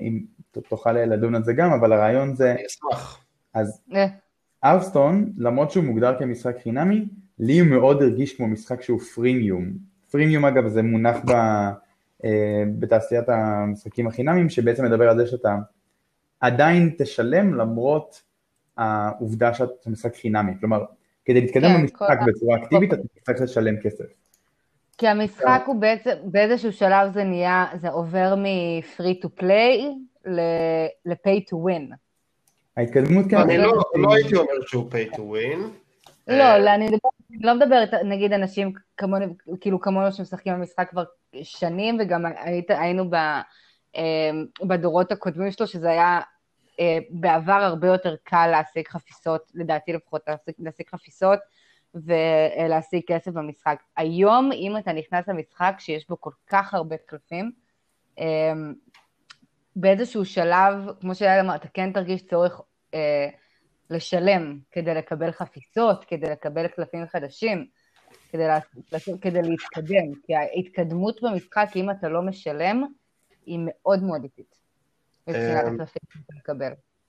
[0.00, 0.20] אם
[0.60, 2.50] תוכל לדון על זה גם, אבל הרעיון זה...
[2.52, 3.24] אני אשמח.
[3.54, 3.80] אז
[4.62, 7.04] הרסטון, למרות שהוא מוגדר כמשחק חינמי,
[7.38, 9.72] לי הוא מאוד הרגיש כמו משחק שהוא פרימיום.
[10.10, 11.30] פרימיום אגב זה מונח ב,
[12.24, 15.56] אה, בתעשיית המשחקים החינמיים, שבעצם מדבר על זה שאתה
[16.40, 18.22] עדיין תשלם למרות
[18.76, 20.52] העובדה שאתה משחק חינמי.
[20.60, 20.84] כלומר,
[21.24, 24.04] כדי להתקדם כן, במשחק בצורה אקטיבית אתה צריך לשלם כסף.
[24.98, 29.82] כי המשחק הוא בעצם, באיזשהו שלב זה נהיה, זה עובר מ-free to play
[30.26, 31.94] ל-pay to win.
[32.76, 33.36] ההתקדמות כן.
[33.36, 35.58] אני לא, לא הייתי אומר שהוא pay to win.
[36.26, 36.88] לא, אה, לא, אני
[37.40, 39.26] לא מדברת, נגיד אנשים כמונו,
[39.60, 41.04] כאילו כמונו שמשחקים במשחק כבר
[41.42, 42.24] שנים, וגם
[42.68, 43.10] היינו
[43.96, 44.30] אה,
[44.62, 46.20] בדורות הקודמים שלו, שזה היה
[46.80, 50.22] אה, בעבר הרבה יותר קל להשיג חפיסות, לדעתי לפחות
[50.58, 51.38] להשיג, חפיסות
[51.94, 53.82] ולהשיג כסף במשחק.
[53.96, 57.52] היום, אם אתה נכנס למשחק שיש בו כל כך הרבה קלפים,
[58.18, 58.52] אה,
[59.76, 62.60] באיזשהו שלב, כמו שהיה אמר, אתה כן תרגיש צורך
[62.94, 63.28] אה,
[63.90, 67.66] לשלם כדי לקבל חפיסות, כדי לקבל קלפים חדשים,
[68.30, 68.58] כדי, לה,
[69.20, 72.84] כדי להתקדם, כי ההתקדמות במשחק, אם אתה לא משלם,
[73.46, 74.54] היא מאוד מאוד איטית.
[75.28, 75.34] אמ,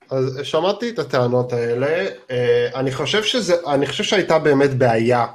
[0.10, 5.26] אז שמעתי את הטענות האלה, אה, אני חושב, שזה, אני חושב שהייתה באמת בעיה,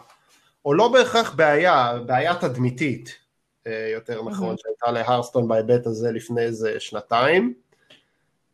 [0.64, 3.14] או לא בהכרח בעיה, בעיה תדמיתית, אה,
[3.66, 7.54] יותר נכון, שהייתה להרסטון בהיבט הזה לפני איזה שנתיים.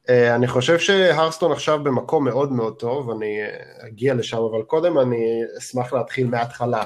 [0.08, 3.40] אה, אני חושב שהרסטון עכשיו במקום מאוד מאוד טוב, אני
[3.86, 6.84] אגיע לשם, אבל קודם אני אשמח להתחיל מההתחלה.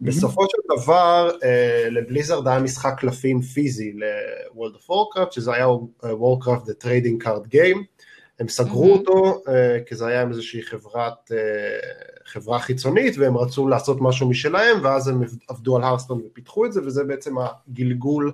[0.00, 1.30] בסופו של דבר
[1.90, 5.66] לבליזרד היה משחק קלפים פיזי ל-World of Warcraft, שזה היה
[6.02, 7.78] Warcraft the Trading Card Game,
[8.40, 8.92] הם סגרו.
[8.92, 9.42] אותו
[9.86, 11.30] כי זה היה עם איזושהי חברת,
[12.24, 16.80] חברה חיצונית והם רצו לעשות משהו משלהם ואז הם עבדו על הרסטון ופיתחו את זה
[16.84, 18.32] וזה בעצם הגלגול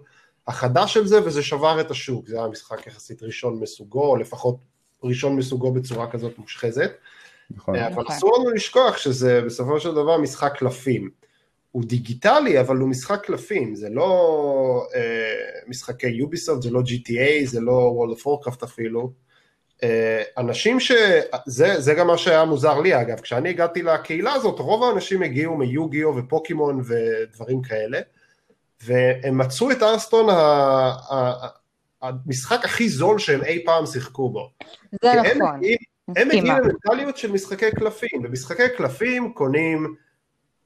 [0.49, 4.57] החדש של זה וזה שבר את השוק, זה היה משחק יחסית ראשון מסוגו, או לפחות
[5.05, 6.91] ראשון מסוגו בצורה כזאת מושחזת.
[7.51, 7.77] נכון.
[7.77, 8.05] אבל נכון.
[8.09, 11.11] אסור לנו לשכוח שזה בסופו של דבר משחק קלפים.
[11.73, 17.61] הוא דיגיטלי, אבל הוא משחק קלפים, זה לא אה, משחקי יוביסופט, זה לא GTA, זה
[17.61, 19.13] לא World of Warcraft אפילו.
[19.83, 20.93] אה, אנשים ש...
[21.47, 25.57] זה, זה גם מה שהיה מוזר לי אגב, כשאני הגעתי לקהילה הזאת, רוב האנשים הגיעו
[25.57, 28.01] מיוגיו ופוקימון ודברים כאלה,
[28.85, 30.35] והם מצאו את ארסטון ה...
[31.13, 31.49] ה...
[32.03, 34.51] המשחק הכי זול שהם אי פעם שיחקו בו.
[35.03, 35.55] זה נכון.
[35.55, 39.95] הם הם מגיעים למנטליות של משחקי קלפים, במשחקי קלפים קונים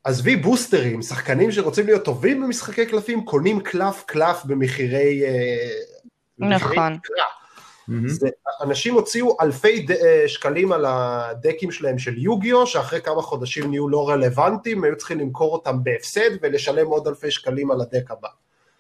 [0.05, 5.23] עזבי בוסטרים, שחקנים שרוצים להיות טובים במשחקי קלפים, קונים קלף קלף במחירי...
[5.25, 5.69] אה,
[6.39, 6.99] נכון.
[8.07, 8.29] זה,
[8.61, 13.89] אנשים הוציאו אלפי ד, אה, שקלים על הדקים שלהם של יוגיו, שאחרי כמה חודשים נהיו
[13.89, 18.29] לא רלוונטיים, היו צריכים למכור אותם בהפסד ולשלם עוד אלפי שקלים על הדק הבא.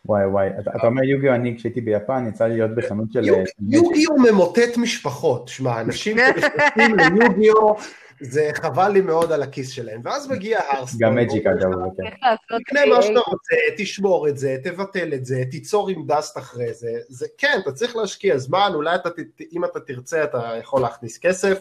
[0.06, 3.34] וואי וואי, אתה אומר יוגיו, אני כשהייתי ביפן יצא לי להיות בחנות של...
[3.34, 7.74] אה, יוגיו ממוטט משפחות, שמע, אנשים שנכנסים ליוגיו
[8.22, 11.00] זה חבל לי מאוד על הכיס שלהם, ואז מגיע הרסטון.
[11.00, 12.58] גם מג'יק אגב, כן.
[12.58, 16.90] תקנה מה שאתה רוצה, תשמור את זה, תבטל את זה, תיצור עם דסט אחרי זה,
[17.08, 19.08] זה כן, אתה צריך להשקיע זמן, אולי אתה,
[19.52, 21.58] אם אתה תרצה אתה יכול להכניס כסף,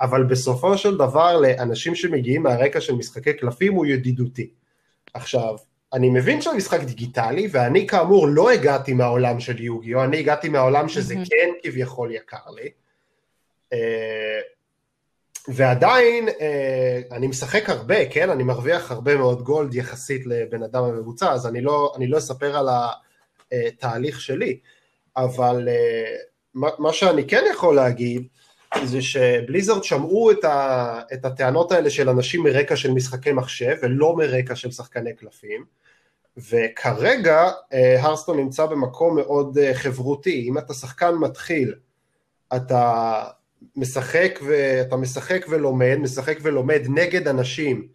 [0.00, 4.50] אבל בסופו של דבר לאנשים שמגיעים מהרקע של משחקי קלפים הוא ידידותי.
[5.14, 5.56] עכשיו,
[5.92, 11.14] אני מבין שהמשחק דיגיטלי, ואני כאמור לא הגעתי מהעולם של יוגיו, אני הגעתי מהעולם שזה
[11.14, 11.28] mm-hmm.
[11.30, 12.70] כן כביכול יקר לי.
[13.72, 14.40] אה,
[15.48, 18.30] ועדיין אה, אני משחק הרבה, כן?
[18.30, 22.56] אני מרוויח הרבה מאוד גולד יחסית לבן אדם הממוצע, אז אני לא, אני לא אספר
[22.56, 22.68] על
[23.52, 24.58] התהליך שלי,
[25.16, 26.16] אבל אה,
[26.54, 28.26] מה שאני כן יכול להגיד,
[28.84, 34.16] זה שבליזרד שמעו את, ה, את הטענות האלה של אנשים מרקע של משחקי מחשב ולא
[34.16, 35.64] מרקע של שחקני קלפים
[36.36, 37.50] וכרגע
[37.98, 41.74] הרסטון נמצא במקום מאוד חברותי, אם אתה שחקן מתחיל
[42.56, 43.22] אתה
[43.76, 47.88] משחק, ואתה משחק ולומד, משחק ולומד נגד אנשים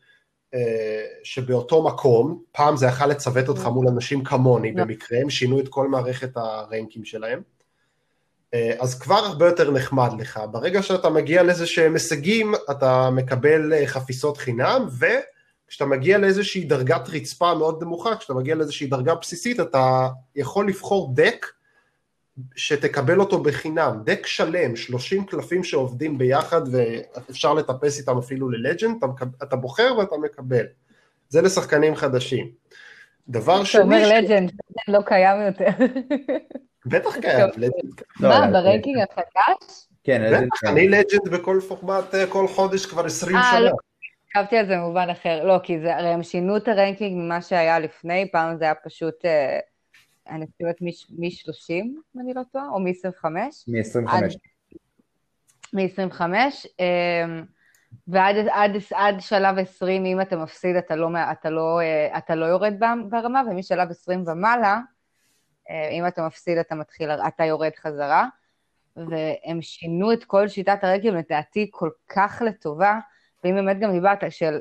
[0.53, 5.67] אה, שבאותו מקום, פעם זה יכל לצוות אותך מול אנשים כמוני במקרה, הם שינו את
[5.67, 7.43] כל מערכת הרנקים שלהם, אה,
[8.79, 10.39] אז כבר הרבה יותר נחמד לך.
[10.51, 17.09] ברגע שאתה מגיע לאיזה שהם הישגים, אתה מקבל אה, חפיסות חינם, וכשאתה מגיע לאיזושהי דרגת
[17.09, 21.45] רצפה מאוד נמוכה, כשאתה מגיע לאיזושהי דרגה בסיסית, אתה יכול לבחור דק
[22.55, 29.25] שתקבל אותו בחינם, דק שלם, 30 קלפים שעובדים ביחד ואפשר לטפס איתם אפילו ללג'נד, אתה,
[29.43, 30.65] אתה בוחר ואתה מקבל.
[31.29, 32.51] זה לשחקנים חדשים.
[33.27, 33.81] דבר שני...
[33.81, 34.51] אתה אומר Legend,
[34.87, 35.85] לא קיים יותר.
[36.85, 37.47] בטח קיים.
[38.19, 39.87] מה, לא, ב ranking החדש?
[40.03, 43.59] כן, בטח, אני Legend בכל פורמט, אה, כל חודש כבר 20 אה, שנה.
[43.59, 43.71] לא,
[44.31, 45.45] חשבתי על זה במובן אחר.
[45.45, 48.75] לא, כי זה, הרי הם שינו את ה ranking ממה שהיה לפני, פעם זה היה
[48.75, 49.25] פשוט...
[49.25, 49.59] אה,
[50.29, 51.73] אני חושבת מ-30,
[52.15, 53.25] אם אני לא טועה, או מ-25.
[53.67, 54.13] מ-25.
[55.73, 56.21] מ-25,
[58.07, 62.45] ועד עד, עד שלב 20, אם אתה מפסיד, אתה לא, אתה לא, אה, אתה לא
[62.45, 62.73] יורד
[63.09, 64.79] ברמה, ומשלב 20 ומעלה, אה,
[65.91, 68.27] אם אתה מפסיד, אתה מתחיל, אתה יורד חזרה.
[68.95, 72.99] והם שינו את כל שיטת הרגל, לדעתי, כל כך לטובה,
[73.43, 74.59] ואם באמת גם דיברת של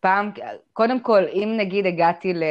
[0.00, 0.30] פעם,
[0.72, 2.42] קודם כל, אם נגיד הגעתי ל...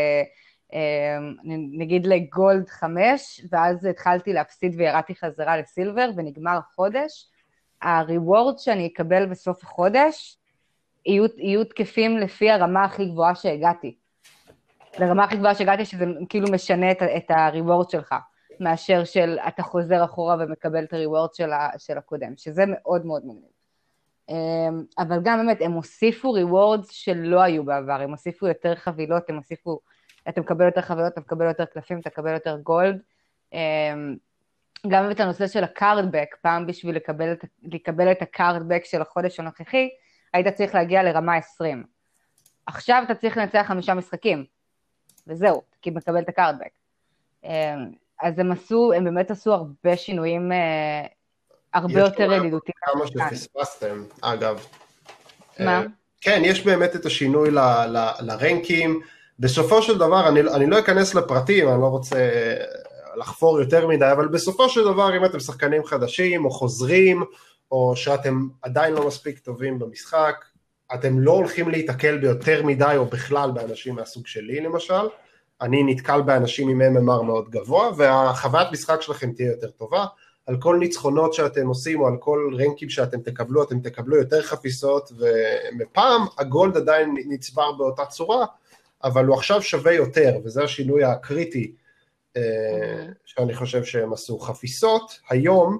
[0.73, 1.35] אמ,
[1.77, 7.29] נגיד לגולד חמש, ואז התחלתי להפסיד וירדתי חזרה לסילבר, ונגמר חודש,
[7.81, 10.37] הריוורד שאני אקבל בסוף החודש
[11.05, 13.95] יהיו, יהיו תקפים לפי הרמה הכי גבוהה שהגעתי.
[14.99, 18.15] לרמה הכי גבוהה שהגעתי, שזה כאילו משנה את, את ה reward שלך,
[18.59, 23.25] מאשר של אתה חוזר אחורה ומקבל את ה reward של, של הקודם, שזה מאוד מאוד
[23.25, 23.55] מגניב.
[24.29, 29.35] אמ, אבל גם באמת, הם הוסיפו rewards שלא היו בעבר, הם הוסיפו יותר חבילות, הם
[29.35, 29.79] הוסיפו
[30.29, 33.01] אתה מקבל יותר חבילות, אתה מקבל יותר קלפים, אתה מקבל יותר gold.
[33.53, 34.15] אמ,
[34.87, 37.33] גם את הנושא של ה card back, פעם בשביל לקבל
[37.63, 39.89] לקבל את הקארדבק של החודש הנוכחי,
[40.33, 41.83] היית צריך להגיע לרמה 20.
[42.65, 44.45] עכשיו אתה צריך לנצח חמישה משחקים,
[45.27, 46.69] וזהו, כי מקבל את הקארדבק.
[47.43, 47.49] אמ,
[48.21, 51.05] אז הם עשו, הם באמת עשו הרבה שינויים אה,
[51.73, 52.75] הרבה יותר ידידותיים.
[52.81, 54.65] כמה שפספסתם, אגב.
[55.59, 55.77] מה?
[55.77, 55.83] אה,
[56.21, 57.51] כן, יש באמת את השינוי
[58.19, 59.01] לרנקים.
[59.39, 62.29] בסופו של דבר, אני, אני לא אכנס לפרטים, אני לא רוצה
[63.15, 67.23] לחפור יותר מדי, אבל בסופו של דבר, אם אתם שחקנים חדשים או חוזרים,
[67.71, 70.45] או שאתם עדיין לא מספיק טובים במשחק,
[70.93, 75.07] אתם לא הולכים להיתקל ביותר מדי או בכלל באנשים מהסוג שלי למשל,
[75.61, 80.05] אני נתקל באנשים עם MMR מאוד גבוה, והחוויית משחק שלכם תהיה יותר טובה,
[80.45, 85.11] על כל ניצחונות שאתם עושים או על כל רנקים שאתם תקבלו, אתם תקבלו יותר חפיסות,
[85.17, 88.45] ומפעם הגולד עדיין נצבר באותה צורה,
[89.03, 91.71] אבל הוא עכשיו שווה יותר, וזה השינוי הקריטי
[92.37, 92.41] אה.
[93.25, 94.39] שאני חושב שהם עשו.
[94.39, 95.79] חפיסות, היום,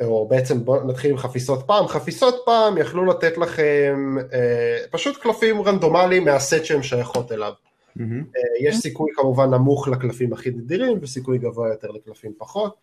[0.00, 5.62] או בעצם בואו נתחיל עם חפיסות פעם, חפיסות פעם יכלו לתת לכם אה, פשוט קלפים
[5.62, 7.52] רנדומליים מהסט שהן שייכות אליו.
[7.98, 8.02] Mm-hmm.
[8.60, 12.74] יש סיכוי כמובן נמוך לקלפים הכי נדירים וסיכוי גבוה יותר לקלפים פחות,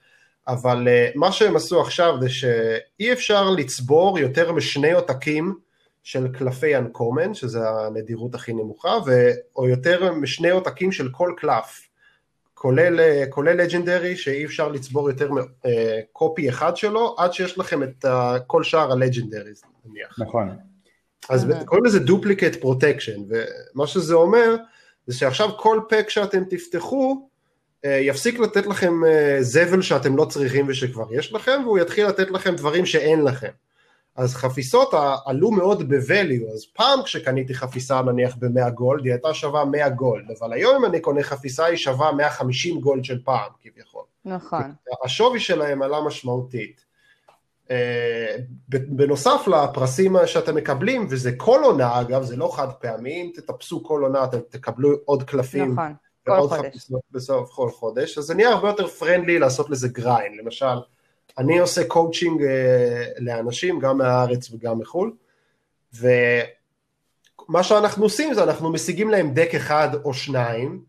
[0.47, 5.55] אבל מה שהם עשו עכשיו זה שאי אפשר לצבור יותר משני עותקים
[6.03, 9.29] של קלפי uncommon, שזה הנדירות הכי נמוכה, ו...
[9.55, 11.87] או יותר משני עותקים של כל קלף,
[12.61, 18.05] כולל, כולל legendary, שאי אפשר לצבור יותר מ copy אחד שלו, עד שיש לכם את
[18.47, 20.19] כל שאר ה legendaries, נניח.
[20.19, 20.49] נכון.
[21.29, 24.55] אז קוראים לזה duplicate protection, ומה שזה אומר,
[25.07, 27.29] זה שעכשיו כל pack שאתם תפתחו,
[27.83, 28.93] יפסיק לתת לכם
[29.39, 33.51] זבל שאתם לא צריכים ושכבר יש לכם, והוא יתחיל לתת לכם דברים שאין לכם.
[34.15, 34.93] אז חפיסות
[35.25, 40.25] עלו מאוד ב-value, אז פעם כשקניתי חפיסה נניח ב-100 גולד, היא הייתה שווה 100 גולד,
[40.39, 44.03] אבל היום אם אני קונה חפיסה היא שווה 150 גולד של פעם כביכול.
[44.25, 44.73] נכון.
[45.05, 46.85] השווי שלהם עלה משמעותית.
[47.71, 48.35] אה,
[48.67, 54.03] בנוסף לפרסים שאתם מקבלים, וזה כל עונה אגב, זה לא חד פעמי, אם תטפסו כל
[54.03, 55.71] עונה אתם תקבלו עוד קלפים.
[55.71, 55.93] נכון,
[56.25, 56.91] כל חודש.
[57.11, 60.65] בסוף כל חודש, אז זה נהיה הרבה יותר פרנדלי לעשות לזה גריין, למשל.
[61.37, 62.43] אני עושה קואוצ'ינג
[63.19, 65.13] לאנשים, גם מהארץ וגם מחו"ל,
[65.93, 70.81] ומה שאנחנו עושים זה אנחנו משיגים להם דק אחד או שניים,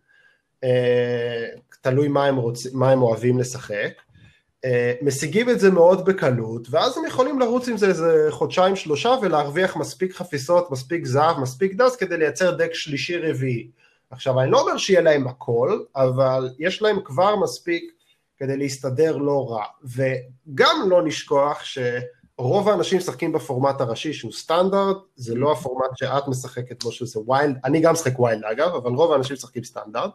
[1.81, 2.67] תלוי מה הם, רוצ...
[2.73, 3.93] מה הם אוהבים לשחק,
[5.03, 9.77] משיגים את זה מאוד בקלות, ואז הם יכולים לרוץ עם זה איזה חודשיים שלושה ולהרוויח
[9.77, 13.69] מספיק חפיסות, מספיק זהב, מספיק dust כדי לייצר דק שלישי רביעי.
[14.11, 17.93] עכשיו אני לא אומר שיהיה להם הכל, אבל יש להם כבר מספיק
[18.43, 19.65] כדי להסתדר לא רע.
[19.85, 26.85] וגם לא נשכוח שרוב האנשים משחקים בפורמט הראשי שהוא סטנדרט, זה לא הפורמט שאת משחקת
[26.85, 30.11] בו שזה Wild, אני גם משחק Wild אגב, אבל רוב האנשים משחקים סטנדרט.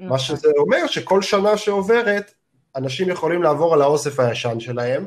[0.00, 0.18] מה נכון.
[0.18, 2.34] שזה אומר שכל שנה שעוברת,
[2.76, 5.06] אנשים יכולים לעבור על האוסף הישן שלהם,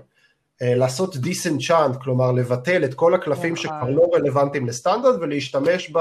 [0.61, 3.63] אה, לעשות disenchant, כלומר לבטל את כל הקלפים נכון.
[3.63, 5.91] שכבר לא רלוונטיים לסטנדרט ולהשתמש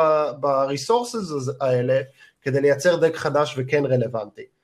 [0.41, 2.01] ב resources האלה
[2.43, 4.57] כדי לייצר דק חדש וכן רלוונטי.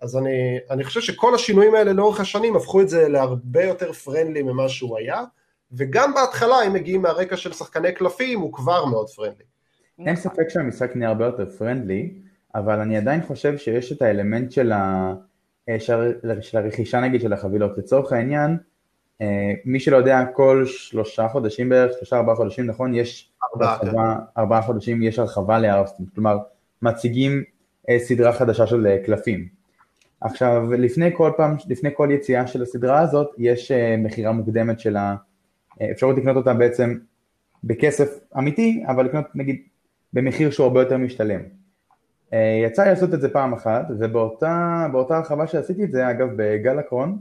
[0.00, 4.42] אז אני, אני חושב שכל השינויים האלה לאורך השנים הפכו את זה להרבה יותר פרנדלי
[4.42, 5.24] ממה שהוא היה,
[5.72, 9.44] וגם בהתחלה, אם מגיעים מהרקע של שחקני קלפים, הוא כבר מאוד פרנדלי.
[10.06, 12.14] אין ספק שהמשחק נהיה הרבה יותר פרנדלי,
[12.54, 15.12] אבל אני עדיין חושב שיש את האלמנט של, ה...
[15.68, 17.78] אה, של, של הרכישה נגיד של החבילות.
[17.78, 18.56] לצורך העניין,
[19.22, 22.94] אה, מי שלא יודע, כל שלושה חודשים בערך, שלושה ארבעה חודשים, נכון?
[22.94, 26.38] יש ארבעה, הרחבה, ארבעה חודשים יש הרחבה לארסטון, כלומר
[26.82, 27.44] מציגים
[27.88, 29.59] אה, סדרה חדשה של קלפים.
[30.20, 34.96] עכשיו, לפני כל פעם, לפני כל יציאה של הסדרה הזאת, יש אה, מכירה מוקדמת של
[34.96, 35.16] ה...
[35.92, 36.98] אפשרות לקנות אותה בעצם
[37.64, 39.62] בכסף אמיתי, אבל לקנות נגיד
[40.12, 41.40] במחיר שהוא הרבה יותר משתלם.
[42.66, 47.18] יצא לי לעשות את זה פעם אחת, ובאותה הרחבה שעשיתי את זה, אגב, בגל הקרון,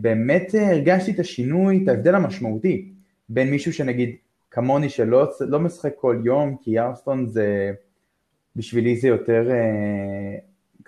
[0.00, 2.92] באמת הרגשתי את השינוי, את ההבדל המשמעותי
[3.28, 4.16] בין מישהו שנגיד
[4.50, 7.72] כמוני שלא לא משחק כל יום, כי Hearthstone זה
[8.56, 10.36] בשבילי זה יותר, אה,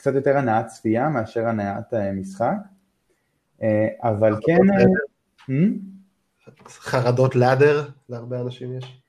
[0.02, 2.54] קצת יותר הנאת צפייה מאשר הנאת אה, משחק,
[3.62, 4.62] אה, אבל כן...
[6.66, 9.02] חרדות ladder, להרבה אנשים יש.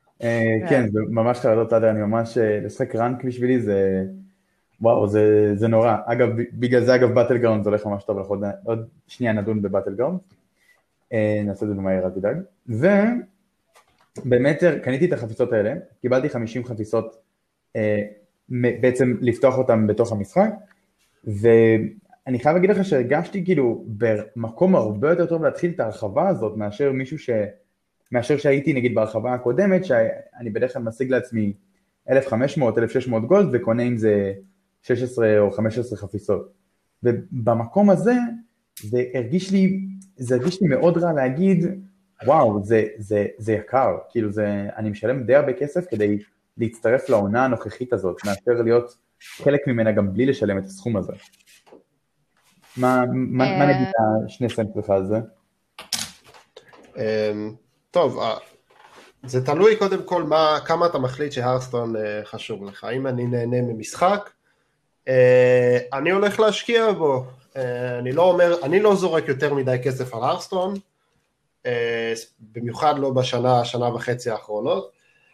[0.70, 4.06] כן, זה ממש חרדות ladder, אני ממש, לשחק rank בשבילי זה,
[4.82, 5.98] וואו, זה, זה נורא.
[6.06, 10.20] אגב, בגלל זה אגב Battleground זה הולך ממש טוב, עוד, עוד שנייה נדון ב Battleground.
[11.46, 12.38] נעשה את זה במהר, אל תדאג.
[14.26, 17.18] ובאמת קניתי את החפיסות האלה, קיבלתי 50 חפיסות
[18.50, 20.50] בעצם לפתוח אותם בתוך המשחק,
[21.24, 26.92] ואני חייב להגיד לך שהרגשתי כאילו במקום הרבה יותר טוב להתחיל את ההרחבה הזאת מאשר
[26.92, 27.30] מישהו ש...
[28.12, 31.54] מאשר שהייתי נגיד בהרחבה הקודמת, שאני בדרך כלל משיג לעצמי
[32.10, 34.34] 1,500, 1,600 גולד וקונה עם זה
[34.82, 36.54] 16 או 15 חפיסות.
[37.04, 38.14] ובמקום הזה
[38.82, 39.80] זה הרגיש לי,
[40.18, 41.66] זה הרגיש לי מאוד רע להגיד,
[42.26, 46.18] וואו, זה, זה, זה יקר, כאילו זה, אני משלם די הרבה כסף כדי
[46.58, 48.98] להצטרף לעונה הנוכחית הזאת, מאשר להיות
[49.44, 51.14] חלק ממנה גם בלי לשלם את הסכום הזה.
[52.78, 54.26] מה, מה, מה נגיד אה.
[54.26, 55.18] השני סנט לך על זה?
[56.98, 57.54] אמ,
[57.92, 58.38] טוב, אה,
[59.24, 62.88] זה תלוי קודם כל מה, כמה אתה מחליט שהרסטון אה, חשוב לך.
[62.96, 64.30] אם אני נהנה ממשחק,
[65.94, 67.26] אני הולך להשקיע בו.
[68.00, 70.74] אני לא אומר, אני לא זורק יותר מדי כסף על הרסטון,
[72.40, 74.92] במיוחד לא בשנה, שנה וחצי האחרונות.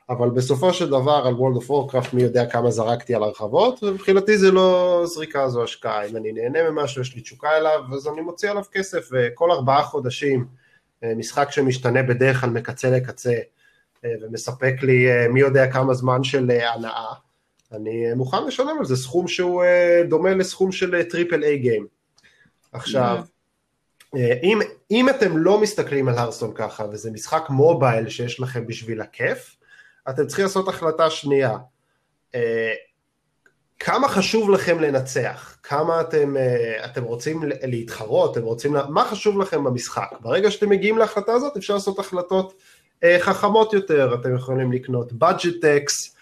[0.10, 4.38] אבל בסופו של דבר על World of Warcraft מי יודע כמה זרקתי על הרחבות, ומבחינתי
[4.38, 8.22] זה לא זריקה זו השקעה, אם אני נהנה ממשהו יש לי תשוקה אליו, אז אני
[8.22, 10.46] מוציא עליו כסף, וכל ארבעה חודשים
[11.04, 13.34] אה, משחק שמשתנה בדרך כלל מקצה לקצה,
[14.06, 17.14] אה, ומספק לי אה, מי יודע כמה זמן של הנאה,
[17.72, 18.96] אני מוכן לשלם על זה.
[18.96, 19.64] סכום שהוא
[20.10, 21.88] דומה לסכום של triple A game.
[22.72, 23.24] עכשיו,
[24.16, 24.60] אם,
[24.92, 29.59] אם אתם לא מסתכלים על Hearthstone ככה, וזה משחק מובייל שיש לכם בשביל הכיף,
[30.10, 31.58] אתם צריכים לעשות החלטה שנייה.
[32.36, 32.74] אה,
[33.80, 35.58] כמה חשוב לכם לנצח?
[35.64, 38.38] כמה אתם, אה, אתם רוצים להתחרות?
[38.38, 38.76] אתם רוצים...
[38.90, 40.10] מה חשוב לכם במשחק?
[40.20, 42.54] ברגע שאתם מגיעים להחלטה הזאת אפשר לעשות החלטות
[43.04, 44.16] אה, חכמות יותר.
[44.22, 46.20] אתם יכולים לקנות budget decks,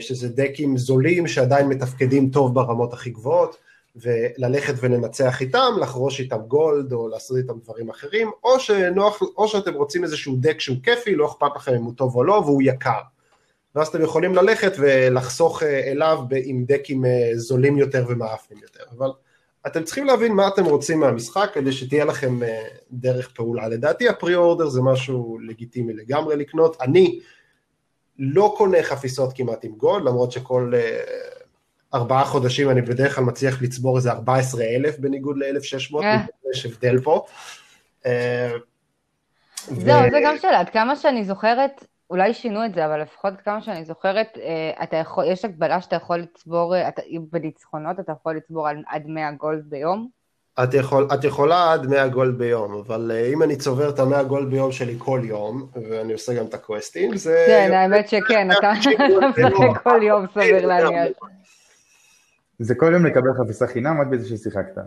[0.00, 3.56] שזה דקים זולים שעדיין מתפקדים טוב ברמות הכי גבוהות.
[3.96, 9.74] וללכת ולנצח איתם, לחרוש איתם גולד או לעשות איתם דברים אחרים, או, שנוח, או שאתם
[9.74, 13.00] רוצים איזשהו דק שהוא כיפי, לא אכפת לכם אם הוא טוב או לא, והוא יקר.
[13.74, 18.84] ואז אתם יכולים ללכת ולחסוך אה, אליו עם דקים אה, זולים יותר ומאפנים יותר.
[18.98, 19.10] אבל
[19.66, 23.68] אתם צריכים להבין מה אתם רוצים מהמשחק כדי שתהיה לכם אה, דרך פעולה.
[23.68, 26.76] לדעתי הפרי אורדר זה משהו לגיטימי לגמרי לקנות.
[26.80, 27.20] אני
[28.18, 30.72] לא קונה חפיסות כמעט עם גולד, למרות שכל
[31.94, 35.96] ארבעה חודשים אני בדרך כלל מצליח לצבור איזה 14 אלף בניגוד ל-1,600,
[36.52, 37.24] יש הבדל פה.
[39.66, 43.62] זהו, זה גם שאלה, עד כמה שאני זוכרת, אולי שינו את זה, אבל לפחות כמה
[43.62, 48.36] שאני זוכרת, אה, אתה יכול, יש הגבלה שאתה יכול לצבור, אה, אתה, בניצחונות אתה יכול
[48.36, 50.08] לצבור עד 100 גולד ביום.
[50.62, 54.22] את, יכול, את יכולה עד 100 גולד ביום, אבל אה, אם אני צובר את ה-100
[54.22, 57.44] גולד ביום שלי כל יום, ואני עושה גם את הקווסטים, זה...
[57.46, 58.72] כן, האמת שכן, אתה
[59.28, 61.08] משחק כל יום סביר להניח.
[62.58, 64.78] זה כל יום לקבל חפיסה חינם רק בזה ששיחקת.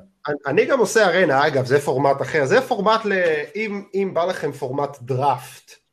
[0.47, 3.13] אני גם עושה ארנה, אגב, זה פורמט אחר, זה פורמט ל...
[3.55, 5.84] אם, אם בא לכם פורמט דראפט,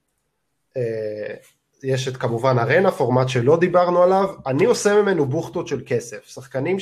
[1.83, 6.27] יש את כמובן ארנה, פורמט שלא דיברנו עליו, אני עושה ממנו בוכטות של כסף.
[6.27, 6.77] שחקנים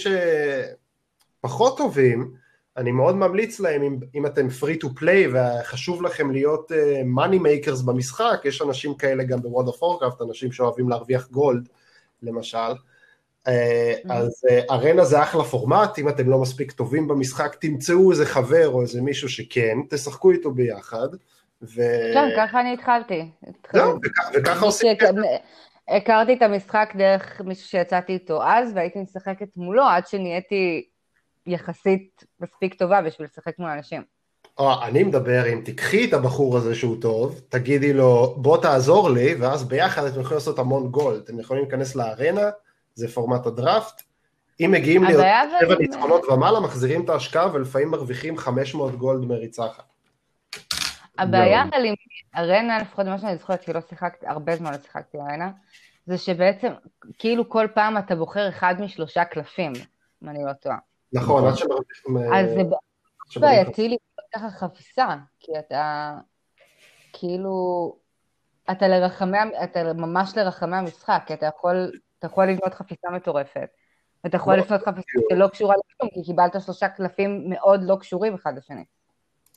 [1.43, 2.35] שפחות טובים,
[2.77, 6.75] אני מאוד ממליץ להם, אם, אם אתם free to play וחשוב לכם להיות uh,
[7.19, 11.69] money makers במשחק, יש אנשים כאלה גם ב-World of Warcraft, אנשים שאוהבים להרוויח גולד,
[12.23, 12.73] למשל,
[13.47, 13.51] uh,
[14.09, 18.69] אז uh, ארנה זה אחלה פורמט, אם אתם לא מספיק טובים במשחק, תמצאו איזה חבר
[18.69, 21.09] או איזה מישהו שכן, תשחקו איתו ביחד.
[21.63, 21.83] ו...
[22.15, 23.31] כן, ככה אני התחלתי.
[23.73, 23.99] זהו,
[24.35, 24.97] וככה עושים...
[25.89, 30.89] הכרתי את המשחק דרך מישהו שיצאתי איתו אז, והייתי משחקת מולו עד שנהייתי
[31.47, 34.03] יחסית מספיק טובה בשביל לשחק מול אנשים.
[34.59, 39.35] או, אני מדבר, אם תיקחי את הבחור הזה שהוא טוב, תגידי לו, בוא תעזור לי,
[39.35, 41.21] ואז ביחד אתם יכולים לעשות המון גולד.
[41.25, 42.51] אתם יכולים להיכנס לארנה,
[42.95, 44.03] זה פורמט הדראפט.
[44.61, 45.15] אם מגיעים לי
[45.61, 49.90] שבע ניצחונות ומעלה, מחזירים את ההשקעה ולפעמים מרוויחים 500 גולד מריצה אחת.
[51.21, 51.95] הבעיה עם
[52.37, 55.51] ארנה, לפחות ממה שאני זוכרת, כי לא שיחקתי, הרבה זמן לא שיחקתי ארנה,
[56.07, 56.73] זה שבעצם,
[57.19, 59.73] כאילו כל פעם אתה בוחר אחד משלושה קלפים,
[60.23, 60.79] אם אני לא טועה.
[61.13, 62.35] נכון, עד שמרוויחים...
[62.35, 62.51] אז
[63.35, 63.97] זה בעייתי לי
[64.35, 66.15] ככה חפיסה, כי אתה,
[67.13, 67.97] כאילו,
[68.71, 73.69] אתה לרחמי, אתה ממש לרחמי המשחק, כי אתה יכול, אתה יכול לבנות חפיסה מטורפת,
[74.25, 78.35] ואתה יכול לא, לבנות חפיסה שלא קשורה לכלום, כי קיבלת שלושה קלפים מאוד לא קשורים
[78.35, 78.85] אחד לשני.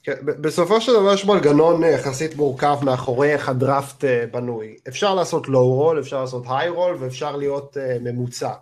[0.04, 4.76] כן, בסופו של דבר יש מנגנון אה, יחסית מורכב מאחורי איך הדראפט אה, בנוי.
[4.88, 8.54] אפשר לעשות לואו רול, אפשר לעשות היי רול ואפשר להיות אה, ממוצע.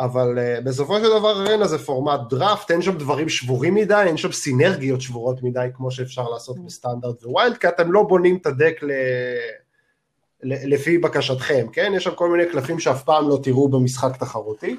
[0.00, 4.32] אבל בסופו של דבר ארנה זה פורמט דראפט, אין שם דברים שבורים מדי, אין שם
[4.32, 8.90] סינרגיות שבורות מדי כמו שאפשר לעשות בסטנדרט וויילד, כי אתם לא בונים את הדק ל...
[10.42, 11.92] לפי בקשתכם, כן?
[11.96, 14.76] יש שם כל מיני קלפים שאף פעם לא תראו במשחק תחרותי.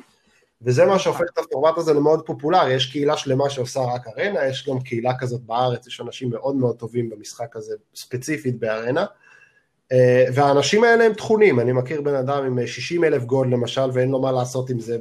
[0.62, 4.70] וזה מה שהופך את הפורמט הזה למאוד פופולרי, יש קהילה שלמה שעושה רק ארנה, יש
[4.70, 9.06] גם קהילה כזאת בארץ, יש אנשים מאוד מאוד טובים במשחק הזה, ספציפית בארנה,
[9.92, 14.10] אה, והאנשים האלה הם תכונים, אני מכיר בן אדם עם 60 אלף גולד למשל, ואין
[14.10, 14.98] לו מה לעשות עם זה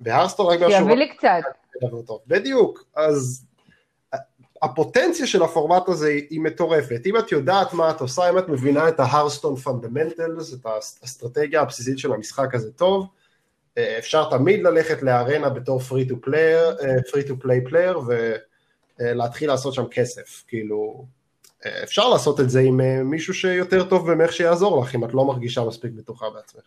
[0.00, 0.78] ב Hearthstone, רק משהו...
[0.78, 1.40] שיביא לי קצת.
[2.26, 3.46] בדיוק, אז
[4.62, 8.88] הפוטנציה של הפורמט הזה היא מטורפת, אם את יודעת מה את עושה, אם את מבינה
[8.88, 13.21] את ה Hearthstone fundamentals, את האסטרטגיה הבסיסית של המשחק הזה טוב, אה,
[13.78, 17.96] אפשר תמיד ללכת לארנה בתור free to play, אה, free to play player
[19.00, 21.06] ולהתחיל לעשות שם כסף, כאילו
[21.66, 25.24] אה, אפשר לעשות את זה עם מישהו שיותר טוב ממך שיעזור לך אם את לא
[25.24, 26.62] מרגישה מספיק בטוחה בעצמך.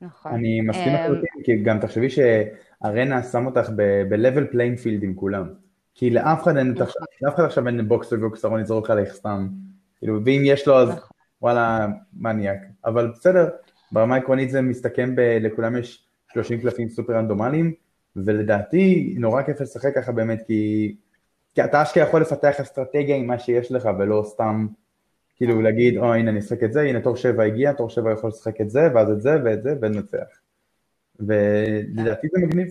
[0.00, 0.32] נכון.
[0.32, 5.48] אני מסכים לחלוטין, כי גם תחשבי שארנה שם אותך ב-level playing field עם כולם.
[5.94, 7.02] כי לאף אחד אין, נכון.
[7.22, 9.48] לאף אחד עכשיו אין Box ו Box of Yogg-Saron יזרוק עליך סתם.
[9.98, 11.08] כאילו, ואם יש לו אז נכון.
[11.42, 12.58] וואלה מניאק.
[12.84, 13.48] אבל בסדר,
[13.92, 15.20] ברמה העקרונית זה מסתכם ב...
[15.20, 17.74] לכולם יש 30 קלפים סופר רנדומליים,
[18.16, 20.94] ולדעתי נורא כיף לשחק ככה באמת, כי,
[21.54, 24.66] כי אתה אשכרה יכול לפתח אסטרטגיה עם מה שיש לך, ולא סתם
[25.36, 28.28] כאילו להגיד, או הנה אני אשחק את זה, הנה תור שבע הגיע, תור שבע יכול
[28.28, 30.26] לשחק את זה, ואז את זה ואת זה, וננצח.
[31.20, 32.68] ולדעתי זה מגניב.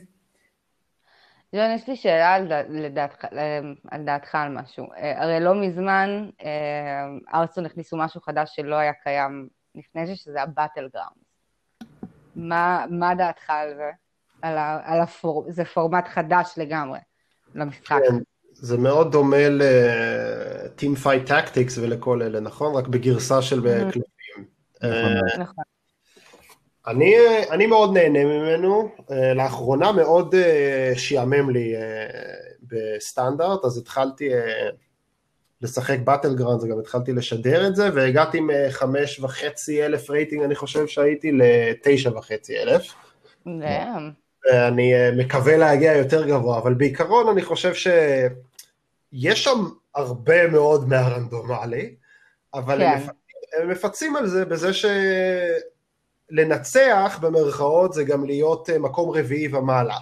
[1.56, 3.26] ג'ון, יש לי שאלה על, לדעתך,
[3.92, 4.86] על דעתך על משהו.
[4.98, 9.48] אה, הרי לא מזמן אה, ארצון הכניסו משהו חדש שלא היה קיים
[9.80, 11.24] לפני זה, שזה הבטל גראונד.
[12.36, 13.92] מה, מה דעתך על זה?
[14.42, 15.46] על, ה, על הפור...
[15.50, 17.00] זה פורמט חדש לגמרי
[17.56, 18.00] למשחק.
[18.10, 18.16] כן,
[18.54, 22.76] זה מאוד דומה ל-Team Fight Tactics ולכל אלה, נכון?
[22.76, 23.94] רק בגרסה של mm-hmm.
[23.94, 24.46] קלפים.
[24.82, 25.40] נכון.
[25.40, 25.64] נכון.
[26.88, 27.16] אני,
[27.52, 28.92] אני מאוד נהנה ממנו,
[29.36, 31.82] לאחרונה מאוד אה, שיעמם לי אה,
[32.62, 34.30] בסטנדרט, אז התחלתי
[35.62, 41.32] לשחק Battleground, וגם התחלתי לשדר את זה, והגעתי מחמש וחצי אלף רייטינג, אני חושב שהייתי
[41.32, 42.94] לתשע וחצי אלף.
[44.52, 51.96] אני אה, מקווה להגיע יותר גבוה, אבל בעיקרון אני חושב שיש שם הרבה מאוד מהרנדומלי,
[52.54, 52.84] אבל כן.
[52.84, 53.02] הם,
[53.62, 54.72] הם מפצים על זה בזה
[56.32, 59.98] שלנצח במרכאות זה גם להיות אה, מקום רביעי ומעלה.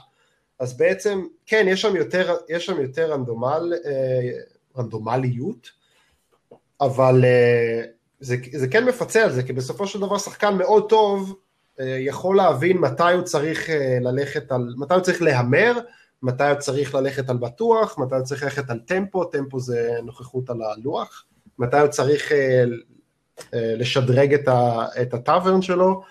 [0.59, 4.31] אז בעצם, כן, יש שם יותר, יש שם יותר רנדומל, אה,
[4.77, 5.69] רנדומליות,
[6.81, 7.81] אבל אה,
[8.19, 11.35] זה, זה כן מפצה על זה, כי בסופו של דבר שחקן מאוד טוב
[11.79, 15.73] אה, יכול להבין מתי הוא צריך אה, ללכת על, מתי הוא צריך להמר,
[16.23, 20.49] מתי הוא צריך ללכת על בטוח, מתי הוא צריך ללכת על טמפו, טמפו זה נוכחות
[20.49, 21.25] על הלוח,
[21.59, 22.31] מתי הוא צריך
[23.53, 26.01] לשדרג את, ה, את הטאברן שלו,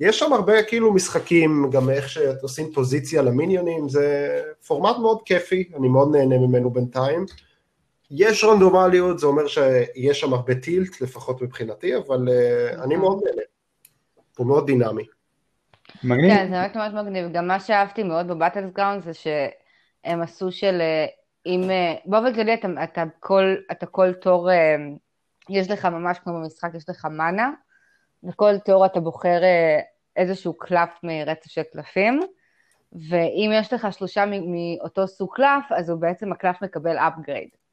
[0.00, 5.88] יש שם הרבה כאילו משחקים, גם איך שעושים פוזיציה למיניונים, זה פורמט מאוד כיפי, אני
[5.88, 7.26] מאוד נהנה ממנו בינתיים.
[8.16, 13.42] יש רנדומליות, זה אומר שיש שם הרבה טילט, לפחות מבחינתי, אבל uh, אני מאוד נהנה.
[14.38, 15.02] הוא מאוד דינמי.
[16.04, 16.34] מגניב.
[16.34, 17.32] כן, זה באמת ממש מגניב.
[17.32, 20.80] גם מה שאהבתי מאוד בבטלס גראונד זה שהם עשו של...
[20.80, 21.06] אה,
[21.46, 21.70] אם...
[21.70, 24.50] אה, באופן כללי אתה, אתה, כל, אתה כל תור,
[25.50, 27.50] יש לך ממש כמו במשחק, יש לך מנה,
[28.24, 29.40] וכל תור אתה בוחר
[30.16, 32.20] איזשהו קלף מרצף של קלפים,
[32.92, 37.63] ואם יש לך שלושה מאותו סוג קלף, אז הוא בעצם הקלף מקבל upgrade.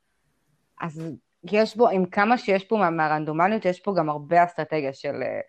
[0.82, 1.02] אז
[1.44, 5.40] יש בו, עם כמה שיש פה מהרנדומליות, יש פה גם הרבה אסטרטגיה של אה,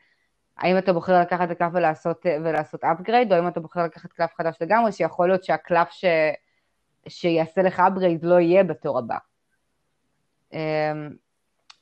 [0.59, 4.13] האם אתה בוחר לקחת את הקלף ולעשות, אה, ולעשות upgrade, או האם אתה בוחר לקחת
[4.13, 6.05] קלף חדש לגמרי, שיכול להיות שהקלף ש,
[7.09, 9.17] שיעשה לך upgrade לא יהיה בתור הבא.
[10.53, 10.59] אמ,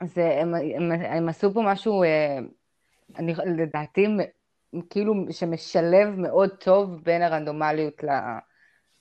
[0.04, 2.38] זה, הם, הם, הם עשו פה משהו, אה,
[3.18, 4.06] אני, לדעתי,
[4.90, 8.04] כאילו שמשלב מאוד טוב בין הרנדומליות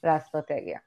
[0.04, 0.80] לאסטרטגיה.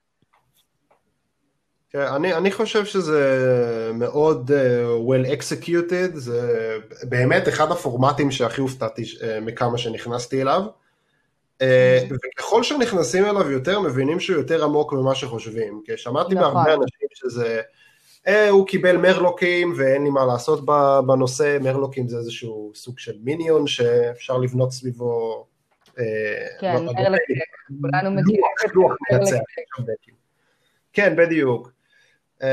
[1.92, 9.02] כן, אני, אני חושב שזה מאוד uh, well executed, זה באמת אחד הפורמטים שהכי הופתעתי
[9.02, 10.62] uh, מכמה שנכנסתי אליו,
[11.58, 11.64] uh,
[12.10, 16.54] וככל שנכנסים אליו יותר, מבינים שהוא יותר עמוק ממה שחושבים, כי שמעתי נכון.
[16.54, 17.60] מהרבה אנשים שזה,
[18.26, 20.64] אה, הוא קיבל מרלוקים ואין לי מה לעשות
[21.06, 25.46] בנושא, מרלוקים זה איזשהו סוג של מיניון שאפשר לבנות סביבו,
[26.60, 28.42] כן, מרלוקים, כולנו מכירים.
[30.92, 31.81] כן, בדיוק.
[32.42, 32.44] Uh,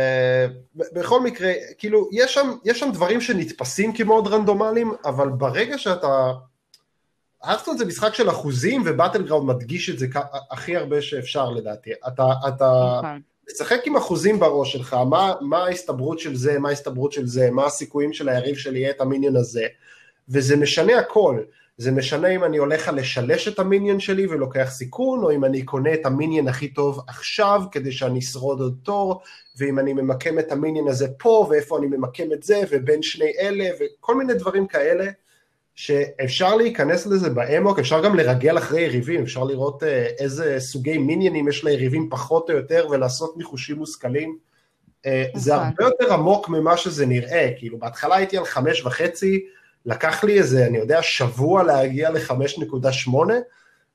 [0.75, 6.31] בכל מקרה, כאילו, יש שם, יש שם דברים שנתפסים כמאוד רנדומליים, אבל ברגע שאתה...
[7.45, 10.07] ארסטון זה משחק של אחוזים, ובטל גראונד מדגיש את זה
[10.51, 11.91] הכי הרבה שאפשר לדעתי.
[12.07, 13.21] אתה, אתה נכון.
[13.51, 17.65] משחק עם אחוזים בראש שלך, מה, מה ההסתברות של זה, מה ההסתברות של זה, מה
[17.65, 19.67] הסיכויים של היריב שלי יהיה את המיניון הזה,
[20.29, 21.39] וזה משנה הכל.
[21.79, 25.93] זה משנה אם אני הולך לשלש את המיניון שלי ולוקח סיכון, או אם אני קונה
[25.93, 29.21] את המיניון הכי טוב עכשיו כדי שאני אשרוד עוד תור,
[29.57, 33.65] ואם אני ממקם את המיניון הזה פה, ואיפה אני ממקם את זה, ובין שני אלה,
[33.79, 35.05] וכל מיני דברים כאלה,
[35.75, 41.47] שאפשר להיכנס לזה באמוק, אפשר גם לרגל אחרי יריבים, אפשר לראות אה, איזה סוגי מיניונים
[41.47, 44.37] יש ליריבים פחות או יותר, ולעשות ניחושים מושכלים.
[45.05, 45.65] אה, זה נכון.
[45.65, 49.45] הרבה יותר עמוק ממה שזה נראה, כאילו בהתחלה הייתי על חמש וחצי,
[49.85, 53.13] לקח לי איזה, אני יודע, שבוע להגיע ל-5.8,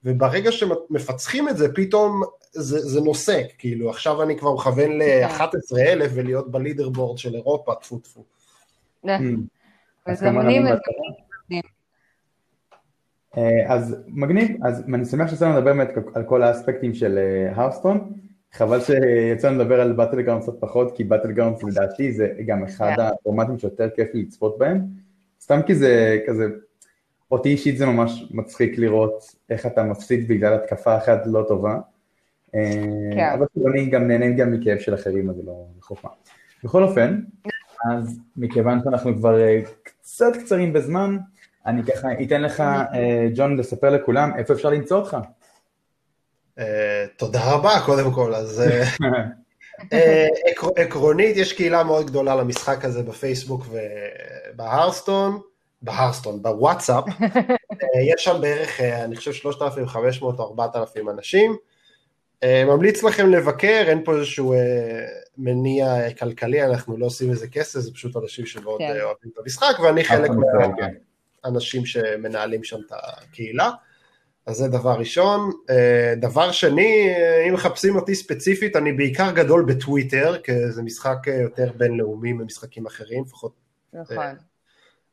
[0.05, 2.23] וברגע שמפצחים את זה, פתאום
[2.53, 7.99] זה, זה נוסק, כאילו, עכשיו אני כבר מכוון ל-11,000 ולהיות ב leaderboard של אירופה, טפו
[7.99, 8.25] טפו.
[10.07, 10.67] אז מגניב.
[13.37, 17.19] אה, אז מגניב, אז אני שמח שיצאנו לדבר באמת על כל האספקטים של
[17.55, 18.05] Hearthstone, אה,
[18.53, 23.03] חבל שיצאנו לדבר על Battleground קצת פחות, כי Battleground לדעתי זה גם אחד כן.
[23.03, 24.81] הפורמטים שיותר כיף לצפות בהם,
[25.45, 26.45] סתם כי זה כזה,
[27.31, 31.79] אותי אישית זה ממש מצחיק לראות איך אתה מפסיד בגלל התקפה אחת לא טובה.
[32.53, 33.31] כן.
[33.35, 36.11] אבל אני גם נהנה גם מכאב של אחרים, אז זה לא חוכמה.
[36.65, 37.21] בכל אופן,
[37.91, 41.17] אז מכיוון שאנחנו כבר אה, קצת קצרים בזמן,
[41.67, 45.17] אני ככה אתן לך, אה, ג'ון, לספר לכולם איפה אפשר למצוא אותך.
[46.59, 48.63] אה, תודה רבה, קודם כל, אז
[50.77, 53.67] עקרונית יש קהילה מאוד גדולה למשחק הזה בפייסבוק
[54.55, 55.41] ובהרסטון,
[55.83, 57.05] בהרסטון, בוואטסאפ,
[58.15, 61.57] יש שם בערך, אני חושב 3,500 או 4,000 אנשים,
[62.45, 64.59] אה, ממליץ לכם לבקר, אין פה איזשהו אה,
[65.39, 68.85] מניע כלכלי, אנחנו לא עושים איזה כסף, זה פשוט אנשים שמאוד כן.
[68.85, 70.31] אה, אוהבים את המשחק, ואני חלק
[71.45, 71.87] מהאנשים כן.
[71.87, 73.71] שמנהלים שם את הקהילה.
[74.47, 75.51] אז זה דבר ראשון.
[76.17, 77.15] דבר שני,
[77.49, 83.25] אם מחפשים אותי ספציפית, אני בעיקר גדול בטוויטר, כי זה משחק יותר בינלאומי ממשחקים אחרים,
[83.25, 83.53] לפחות.
[83.93, 84.35] נכון.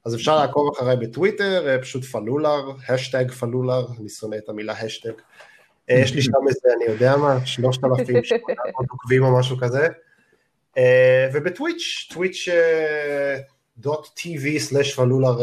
[0.05, 5.11] אז אפשר לעקוב אחריי בטוויטר, פשוט פלולר, האשטג פלולר, אני שונא את המילה האשטג.
[5.89, 8.15] אה, יש לי שם איזה, אני יודע מה, 3,000
[8.89, 9.87] עוקבים או משהו כזה.
[10.77, 12.47] אה, ובטוויץ', Twitch
[13.77, 15.37] dot TV slash פלולר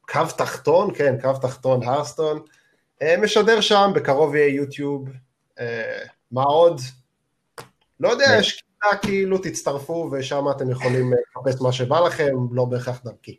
[0.00, 2.42] קו תחתון, כן, קו תחתון Hearthstone, אה,
[3.22, 5.08] משדר שם, בקרוב יהיה יוטיוב,
[6.32, 6.80] מה עוד?
[8.00, 13.04] לא יודע, יש קהילה כאילו, תצטרפו ושם אתם יכולים לחפש מה שבא לכם, לא בהכרח
[13.04, 13.36] דרכי.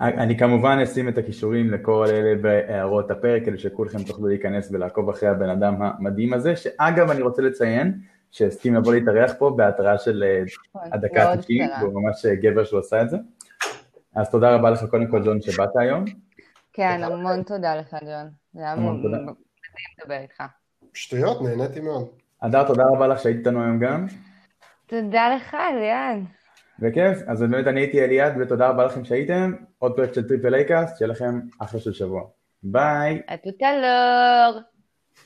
[0.00, 5.28] אני כמובן אשים את הכישורים לכל אלה בהערות הפרק, כדי שכולכם תוכלו להיכנס ולעקוב אחרי
[5.28, 7.98] הבן אדם המדהים הזה, שאגב אני רוצה לציין,
[8.30, 10.42] שהסכים לבוא להתארח פה בהתראה של אה,
[10.74, 13.16] נכון, הדקה ה-90, והוא ממש אה, גבר שהוא עשה את זה.
[14.14, 16.04] אז תודה רבה לך קודם כל ג'ון שבאת היום.
[16.72, 19.26] כן, המון תודה לך ג'ון, זה היה מדהים
[20.00, 20.42] לדבר איתך.
[20.94, 22.08] שטויות, נהניתי מאוד.
[22.40, 24.06] אדר, תודה רבה לך שהיית איתנו היום גם.
[24.86, 26.24] תודה לך, ליאן.
[26.78, 30.61] בכיף, אז באמת אני הייתי אליעד ותודה רבה לכם שהייתם, עוד פרק של Triple A
[30.61, 32.22] Cast, שיהיה לכם אחלה של שבוע.
[32.62, 33.22] ביי.
[33.60, 34.71] L'heure.